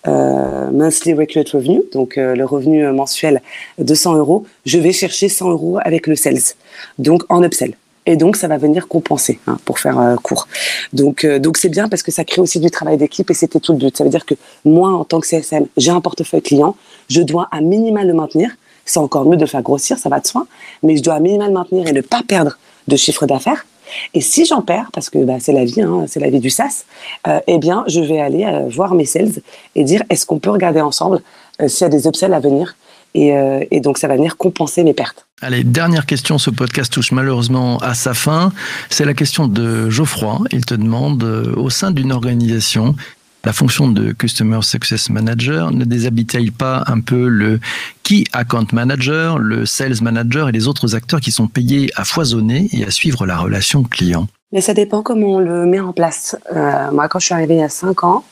euh, 0.06 0.71
monthly 0.71 1.14
recurrent 1.14 1.50
revenue, 1.52 1.83
donc 1.92 2.16
euh, 2.16 2.37
le 2.37 2.45
revenu 2.45 2.87
mensuel 2.92 3.42
de 3.78 3.95
100 3.95 4.16
euros, 4.16 4.47
je 4.64 4.78
vais 4.78 4.92
chercher 4.92 5.28
100 5.28 5.50
euros 5.50 5.78
avec 5.83 6.06
le 6.06 6.16
sales, 6.16 6.54
donc 6.99 7.23
en 7.28 7.42
upsell. 7.42 7.75
Et 8.09 8.14
donc, 8.14 8.37
ça 8.37 8.47
va 8.47 8.56
venir 8.56 8.87
compenser, 8.87 9.40
hein, 9.49 9.59
pour 9.64 9.80
faire 9.80 10.14
court. 10.23 10.47
Donc, 10.92 11.26
donc 11.26 11.56
c'est 11.56 11.68
bien 11.68 11.88
parce 11.88 12.04
que 12.04 12.12
ça 12.12 12.25
crée 12.25 12.40
aussi 12.40 12.61
du 12.61 12.71
travail 12.71 12.97
d'équipe 12.99 13.28
et 13.28 13.35
c'était 13.35 13.59
tout 13.59 13.73
le 13.73 13.78
but. 13.78 13.97
Ça 13.97 14.04
veut 14.04 14.11
dire 14.11 14.25
que 14.25 14.35
moi, 14.64 14.90
en 14.90 15.04
tant 15.04 15.18
que 15.18 15.26
CSM, 15.26 15.66
j'ai 15.76 15.90
un 15.90 16.00
portefeuille 16.00 16.40
client, 16.40 16.76
je 17.11 17.21
dois 17.21 17.49
à 17.50 17.61
minima 17.61 18.04
le 18.04 18.14
maintenir 18.14 18.52
c'est 18.87 18.99
encore 18.99 19.26
mieux 19.26 19.37
de 19.37 19.47
faire 19.47 19.62
grossir, 19.62 19.99
ça 19.99 20.09
va 20.09 20.21
de 20.21 20.26
soi, 20.26 20.47
mais 20.83 20.97
je 20.97 21.02
dois 21.02 21.21
minimal 21.21 21.52
maintenir 21.52 21.87
et 21.87 21.93
ne 21.93 22.00
pas 22.00 22.23
perdre 22.26 22.57
de 22.88 22.97
chiffre 22.97 23.26
d'affaires. 23.26 23.66
Et 24.14 24.21
si 24.21 24.45
j'en 24.45 24.62
perds, 24.62 24.90
parce 24.93 25.11
que 25.11 25.19
bah, 25.25 25.37
c'est 25.38 25.52
la 25.52 25.64
vie, 25.64 25.83
hein, 25.83 26.07
c'est 26.09 26.21
la 26.21 26.31
vie 26.31 26.40
du 26.40 26.50
SaaS, 26.50 26.85
euh, 27.28 27.40
eh 27.47 27.59
bien, 27.59 27.85
je 27.87 28.00
vais 28.00 28.21
aller 28.21 28.45
euh, 28.45 28.69
voir 28.69 28.95
mes 28.95 29.05
sales 29.05 29.40
et 29.75 29.85
dire 29.85 30.02
est-ce 30.11 30.26
qu'on 30.26 30.38
peut 30.38 30.50
regarder 30.50 30.81
ensemble 30.81 31.21
euh, 31.61 31.69
s'il 31.69 31.83
y 31.83 31.85
a 31.85 31.88
des 31.88 32.07
upsells 32.07 32.35
à 32.35 32.40
venir 32.40 32.76
et, 33.14 33.33
et, 33.71 33.81
donc, 33.81 33.97
ça 33.97 34.09
va 34.09 34.16
venir 34.16 34.37
compenser 34.37 34.85
mes 34.85 34.93
pertes. 34.93 35.25
Allez, 35.40 35.64
dernière 35.64 36.05
question. 36.05 36.37
Ce 36.37 36.50
podcast 36.50 36.93
touche 36.93 37.12
malheureusement 37.12 37.78
à 37.78 37.95
sa 37.95 38.12
fin. 38.12 38.52
C'est 38.90 39.07
la 39.07 39.14
question 39.14 39.49
de 39.49 39.88
Geoffroy. 39.88 40.40
Il 40.52 40.66
te 40.66 40.75
demande, 40.75 41.23
au 41.57 41.71
sein 41.71 41.93
d'une 41.93 42.12
organisation, 42.12 42.95
la 43.47 43.53
fonction 43.53 43.87
de 43.88 44.11
Customer 44.11 44.59
Success 44.61 45.09
Manager 45.09 45.71
ne 45.71 45.85
déshabille 45.85 46.50
pas 46.50 46.83
un 46.88 46.99
peu 46.99 47.29
le 47.29 47.61
Key 48.03 48.25
Account 48.33 48.67
Manager, 48.73 49.38
le 49.38 49.65
Sales 49.67 50.03
Manager 50.03 50.49
et 50.49 50.53
les 50.53 50.67
autres 50.67 50.97
acteurs 50.97 51.21
qui 51.21 51.31
sont 51.31 51.47
payés 51.47 51.88
à 51.95 52.05
foisonner 52.05 52.69
et 52.73 52.85
à 52.85 52.91
suivre 52.91 53.25
la 53.25 53.38
relation 53.38 53.85
client? 53.85 54.26
Mais 54.50 54.61
ça 54.61 54.75
dépend 54.75 55.03
comment 55.03 55.35
on 55.35 55.38
le 55.38 55.65
met 55.65 55.79
en 55.79 55.93
place. 55.93 56.37
Euh, 56.57 56.91
moi, 56.91 57.07
quand 57.07 57.21
je 57.21 57.26
suis 57.26 57.35
arrivée 57.35 57.55
il 57.55 57.61
y 57.61 57.62
a 57.62 57.69
5 57.69 58.03
ans, 58.03 58.25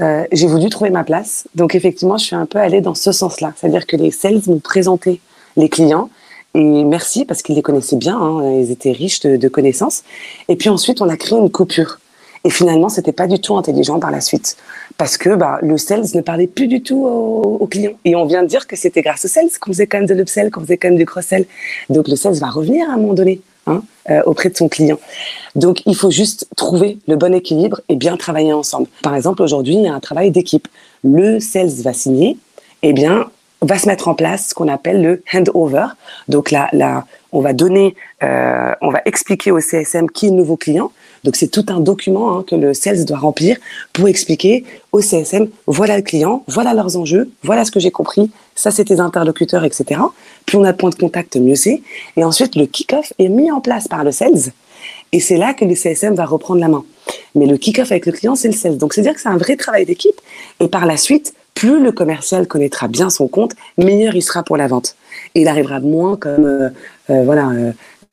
euh, 0.00 0.24
j'ai 0.32 0.48
voulu 0.48 0.68
trouver 0.68 0.90
ma 0.90 1.04
place. 1.04 1.46
Donc 1.54 1.76
effectivement, 1.76 2.18
je 2.18 2.24
suis 2.24 2.36
un 2.36 2.46
peu 2.46 2.58
allée 2.58 2.80
dans 2.80 2.96
ce 2.96 3.12
sens-là. 3.12 3.52
C'est-à-dire 3.56 3.86
que 3.86 3.96
les 3.96 4.10
sales 4.10 4.42
m'ont 4.48 4.58
présenté 4.58 5.20
les 5.56 5.68
clients 5.68 6.10
et 6.56 6.84
merci 6.84 7.24
parce 7.24 7.42
qu'ils 7.42 7.54
les 7.54 7.62
connaissaient 7.62 7.96
bien, 7.96 8.18
hein, 8.18 8.42
ils 8.60 8.72
étaient 8.72 8.90
riches 8.90 9.20
de, 9.20 9.48
connaissances. 9.48 10.02
Et 10.48 10.56
puis 10.56 10.70
ensuite, 10.70 11.00
on 11.02 11.08
a 11.08 11.16
créé 11.16 11.38
une 11.38 11.50
coupure. 11.50 12.00
Et 12.46 12.50
finalement, 12.50 12.88
c'était 12.88 13.10
pas 13.10 13.26
du 13.26 13.40
tout 13.40 13.56
intelligent 13.56 13.98
par 13.98 14.12
la 14.12 14.20
suite. 14.20 14.56
Parce 14.98 15.16
que 15.16 15.30
bah, 15.34 15.58
le 15.62 15.76
sales 15.76 16.06
ne 16.14 16.20
parlait 16.20 16.46
plus 16.46 16.68
du 16.68 16.80
tout 16.80 17.04
aux, 17.04 17.66
clients. 17.66 17.94
Et 18.04 18.14
on 18.14 18.24
vient 18.24 18.44
de 18.44 18.46
dire 18.46 18.68
que 18.68 18.76
c'était 18.76 19.02
grâce 19.02 19.24
au 19.24 19.28
sales 19.28 19.48
qu'on 19.60 19.72
faisait 19.72 19.88
quand 19.88 19.98
même 19.98 20.06
de 20.06 20.14
l'upsell, 20.14 20.52
qu'on 20.52 20.60
faisait 20.60 20.76
quand 20.76 20.86
même 20.86 20.96
du 20.96 21.06
cross-sell. 21.06 21.44
Donc 21.90 22.06
le 22.06 22.14
sales 22.14 22.34
va 22.34 22.46
revenir 22.46 22.88
à 22.88 22.92
un 22.92 22.98
moment 22.98 23.14
donné 23.14 23.40
hein, 23.66 23.82
euh, 24.10 24.22
auprès 24.26 24.48
de 24.48 24.56
son 24.56 24.68
client. 24.68 25.00
Donc 25.56 25.82
il 25.86 25.96
faut 25.96 26.12
juste 26.12 26.46
trouver 26.54 26.98
le 27.08 27.16
bon 27.16 27.34
équilibre 27.34 27.80
et 27.88 27.96
bien 27.96 28.16
travailler 28.16 28.52
ensemble. 28.52 28.86
Par 29.02 29.16
exemple, 29.16 29.42
aujourd'hui, 29.42 29.74
il 29.74 29.82
y 29.82 29.88
a 29.88 29.92
un 29.92 29.98
travail 29.98 30.30
d'équipe. 30.30 30.68
Le 31.02 31.40
sales 31.40 31.82
va 31.82 31.92
signer, 31.92 32.38
eh 32.82 32.92
bien, 32.92 33.28
va 33.60 33.76
se 33.76 33.88
mettre 33.88 34.06
en 34.06 34.14
place 34.14 34.50
ce 34.50 34.54
qu'on 34.54 34.68
appelle 34.68 35.02
le 35.02 35.22
handover. 35.34 35.86
Donc 36.28 36.52
là, 36.52 36.70
on 37.32 37.40
va 37.40 37.52
donner, 37.52 37.96
euh, 38.22 38.72
on 38.82 38.90
va 38.90 39.02
expliquer 39.04 39.50
au 39.50 39.58
CSM 39.58 40.10
qui 40.10 40.26
est 40.26 40.30
le 40.30 40.36
nouveau 40.36 40.56
client. 40.56 40.92
Donc 41.26 41.34
c'est 41.34 41.48
tout 41.48 41.66
un 41.68 41.80
document 41.80 42.38
hein, 42.38 42.44
que 42.46 42.54
le 42.54 42.72
sales 42.72 43.04
doit 43.04 43.18
remplir 43.18 43.56
pour 43.92 44.06
expliquer 44.06 44.64
au 44.92 45.00
CSM 45.00 45.48
voilà 45.66 45.96
le 45.96 46.02
client, 46.02 46.44
voilà 46.46 46.72
leurs 46.72 46.96
enjeux, 46.96 47.28
voilà 47.42 47.64
ce 47.64 47.72
que 47.72 47.80
j'ai 47.80 47.90
compris, 47.90 48.30
ça 48.54 48.70
c'est 48.70 48.84
tes 48.84 49.00
interlocuteurs, 49.00 49.64
etc. 49.64 50.00
Plus 50.46 50.56
on 50.56 50.62
a 50.62 50.70
de 50.70 50.76
points 50.76 50.90
de 50.90 50.94
contact, 50.94 51.36
mieux 51.36 51.56
c'est. 51.56 51.82
Et 52.16 52.22
ensuite 52.22 52.54
le 52.54 52.66
kick-off 52.66 53.12
est 53.18 53.28
mis 53.28 53.50
en 53.50 53.60
place 53.60 53.88
par 53.88 54.04
le 54.04 54.12
sales. 54.12 54.52
Et 55.10 55.18
c'est 55.18 55.36
là 55.36 55.52
que 55.52 55.64
le 55.64 55.74
CSM 55.74 56.14
va 56.14 56.26
reprendre 56.26 56.60
la 56.60 56.68
main. 56.68 56.84
Mais 57.34 57.46
le 57.46 57.56
kick-off 57.56 57.90
avec 57.90 58.06
le 58.06 58.12
client, 58.12 58.36
c'est 58.36 58.48
le 58.48 58.54
sales. 58.54 58.78
Donc 58.78 58.94
c'est-à-dire 58.94 59.14
que 59.14 59.20
c'est 59.20 59.28
un 59.28 59.36
vrai 59.36 59.56
travail 59.56 59.84
d'équipe. 59.84 60.20
Et 60.60 60.68
par 60.68 60.86
la 60.86 60.96
suite, 60.96 61.34
plus 61.54 61.82
le 61.82 61.90
commercial 61.90 62.46
connaîtra 62.46 62.86
bien 62.86 63.10
son 63.10 63.26
compte, 63.26 63.54
meilleur 63.78 64.14
il 64.14 64.22
sera 64.22 64.44
pour 64.44 64.56
la 64.56 64.68
vente. 64.68 64.94
Et 65.34 65.40
il 65.40 65.48
arrivera 65.48 65.80
moins 65.80 66.16
comme 66.16 66.44
euh, 66.44 66.68
euh, 67.10 67.24
voilà 67.24 67.48
euh, 67.48 67.72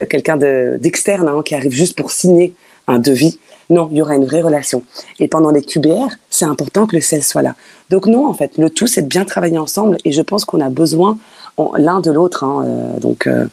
quelqu'un 0.09 0.37
d'externe 0.37 1.27
hein, 1.27 1.43
qui 1.45 1.53
arrive 1.53 1.73
juste 1.73 1.95
pour 1.95 2.09
signer 2.09 2.55
un 2.87 2.99
devis. 2.99 3.39
Non, 3.69 3.87
il 3.91 3.97
y 3.97 4.01
aura 4.01 4.15
une 4.15 4.25
vraie 4.25 4.41
relation. 4.41 4.83
Et 5.19 5.27
pendant 5.27 5.51
les 5.51 5.61
QBR, 5.61 6.09
c'est 6.29 6.45
important 6.45 6.85
que 6.85 6.95
le 6.95 7.01
sales 7.01 7.23
soit 7.23 7.41
là. 7.41 7.55
Donc 7.89 8.07
non, 8.07 8.27
en 8.27 8.33
fait, 8.33 8.57
le 8.57 8.69
tout, 8.69 8.87
c'est 8.87 9.03
de 9.03 9.07
bien 9.07 9.25
travailler 9.25 9.57
ensemble. 9.57 9.97
Et 10.05 10.11
je 10.11 10.21
pense 10.21 10.45
qu'on 10.45 10.59
a 10.59 10.69
besoin 10.69 11.17
l'un 11.77 12.01
de 12.01 12.11
l'autre. 12.11 12.43
Hein, 12.43 12.63
euh, 12.65 12.99
donc, 12.99 13.27
euh, 13.27 13.45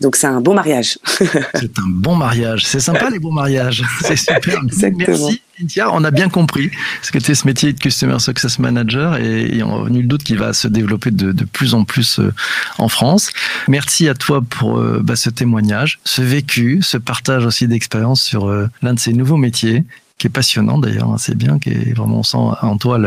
donc 0.00 0.16
c'est 0.16 0.26
un 0.26 0.40
bon 0.40 0.54
mariage. 0.54 0.98
c'est 1.06 1.78
un 1.78 1.88
bon 1.88 2.16
mariage. 2.16 2.66
C'est 2.66 2.80
sympa 2.80 3.10
les 3.10 3.18
bons 3.18 3.32
mariages. 3.32 3.82
C'est 4.02 4.16
super. 4.16 4.60
Merci 4.96 5.40
Cynthia. 5.58 5.92
On 5.92 6.02
a 6.04 6.10
bien 6.10 6.28
compris 6.28 6.70
ce 7.02 7.12
que 7.12 7.20
c'est 7.20 7.34
ce 7.34 7.46
métier 7.46 7.72
de 7.72 7.78
Customer 7.78 8.18
Success 8.18 8.58
Manager 8.58 9.16
et, 9.16 9.62
on 9.62 9.86
a 9.86 9.90
nul 9.90 10.08
doute 10.08 10.24
qu'il 10.24 10.38
va 10.38 10.52
se 10.52 10.66
développer 10.66 11.10
de, 11.10 11.32
de, 11.32 11.44
plus 11.44 11.74
en 11.74 11.84
plus 11.84 12.18
euh, 12.18 12.32
en 12.78 12.88
France. 12.88 13.30
Merci 13.68 14.08
à 14.08 14.14
toi 14.14 14.42
pour 14.42 14.78
euh, 14.78 15.00
bah, 15.02 15.16
ce 15.16 15.30
témoignage, 15.30 16.00
ce 16.04 16.22
vécu, 16.22 16.80
ce 16.82 16.96
partage 16.96 17.46
aussi 17.46 17.68
d'expérience 17.68 18.20
sur 18.20 18.48
euh, 18.48 18.68
l'un 18.82 18.94
de 18.94 18.98
ces 18.98 19.12
nouveaux 19.12 19.36
métiers 19.36 19.84
qui 20.18 20.28
est 20.28 20.30
passionnant 20.30 20.78
d'ailleurs, 20.78 21.10
hein, 21.10 21.16
c'est 21.18 21.36
bien, 21.36 21.58
qui 21.58 21.70
est 21.70 21.92
vraiment 21.92 22.20
on 22.20 22.22
sent 22.22 22.38
en 22.38 22.78
toi 22.78 22.98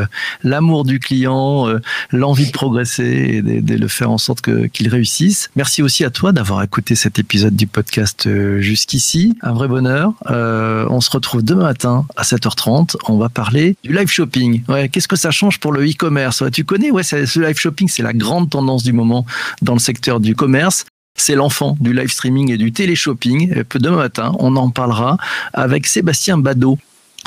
l'amour 0.44 0.84
du 0.84 1.00
client, 1.00 1.68
euh, 1.68 1.80
l'envie 2.12 2.48
de 2.48 2.52
progresser 2.52 3.04
et 3.04 3.42
de, 3.42 3.76
le 3.76 3.88
faire 3.88 4.12
en 4.12 4.18
sorte 4.18 4.42
que 4.42 4.68
qu'il 4.68 4.90
réussisse. 4.90 5.50
Merci 5.56 5.82
aussi 5.82 6.04
à 6.04 6.10
toi 6.10 6.32
d'avoir 6.32 6.62
écouté 6.64 6.96
cet 6.96 7.20
épisode 7.20 7.56
du 7.56 7.66
podcast 7.66 8.28
euh, 8.28 8.60
jusqu'ici. 8.60 9.38
Un 9.42 9.54
vrai 9.54 9.68
bonheur. 9.68 10.14
Euh, 10.30 10.86
on 10.90 11.00
se 11.00 11.10
retrouve 11.10 11.44
demain 11.44 11.64
matin 11.64 12.06
à 12.16 12.24
7h30. 12.24 12.98
On 13.08 13.18
va 13.18 13.30
parler 13.30 13.78
du 13.84 13.94
live 13.94 14.10
shopping. 14.10 14.64
Ouais, 14.68 14.90
qu'est-ce 14.90 15.08
que 15.08 15.16
ça 15.16 15.32
change 15.32 15.60
pour 15.60 15.72
le 15.72 15.90
e-commerce? 15.90 16.44
Tu 16.52 16.66
connais, 16.66 16.92
ouais, 16.92 17.04
ce 17.04 17.40
live 17.40 17.58
shopping, 17.58 17.88
c'est 17.88 18.04
la 18.04 18.14
grande 18.14 18.50
tendance 18.50 18.84
du 18.84 18.94
moment 18.94 19.26
dans 19.62 19.74
le 19.74 19.80
secteur 19.80 20.20
du 20.20 20.36
commerce 20.36 20.86
c'est 21.20 21.34
l'enfant 21.34 21.76
du 21.80 21.94
live 21.94 22.12
streaming 22.12 22.52
et 22.52 22.58
du 22.58 22.72
télé-shopping. 22.72 23.64
Demain 23.74 23.98
matin, 23.98 24.34
on 24.38 24.56
en 24.56 24.70
parlera 24.70 25.18
avec 25.52 25.88
Sébastien 25.88 26.38
Badeau, 26.38 26.78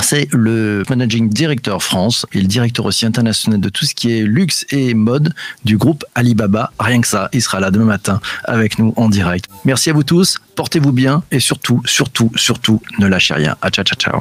c'est 0.03 0.29
le 0.33 0.83
managing 0.89 1.29
director 1.29 1.83
France 1.83 2.27
et 2.33 2.41
le 2.41 2.47
directeur 2.47 2.87
aussi 2.87 3.07
international 3.07 3.61
de 3.61 3.69
tout 3.69 3.85
ce 3.85 3.95
qui 3.95 4.13
est 4.13 4.23
luxe 4.23 4.67
et 4.71 4.95
mode 4.95 5.35
du 5.65 5.77
groupe 5.77 6.05
Alibaba. 6.15 6.73
Rien 6.79 7.01
que 7.01 7.09
ça, 7.09 7.29
il 7.33 7.43
sera 7.43 7.61
là 7.61 7.71
demain 7.71 7.85
matin 7.85 8.21
avec 8.45 8.79
nous 8.79 8.93
en 8.97 9.09
direct. 9.09 9.47
Merci 9.65 9.91
à 9.91 9.93
vous 9.93 10.05
tous, 10.05 10.39
portez-vous 10.57 10.93
bien 10.93 11.23
et 11.31 11.41
surtout, 11.41 11.83
surtout, 11.85 12.31
surtout, 12.37 12.81
ne 12.99 13.07
lâchez 13.07 13.35
rien. 13.35 13.57
À 13.63 13.71
ciao, 13.71 13.85
ciao, 13.85 13.97
ciao. 13.97 14.21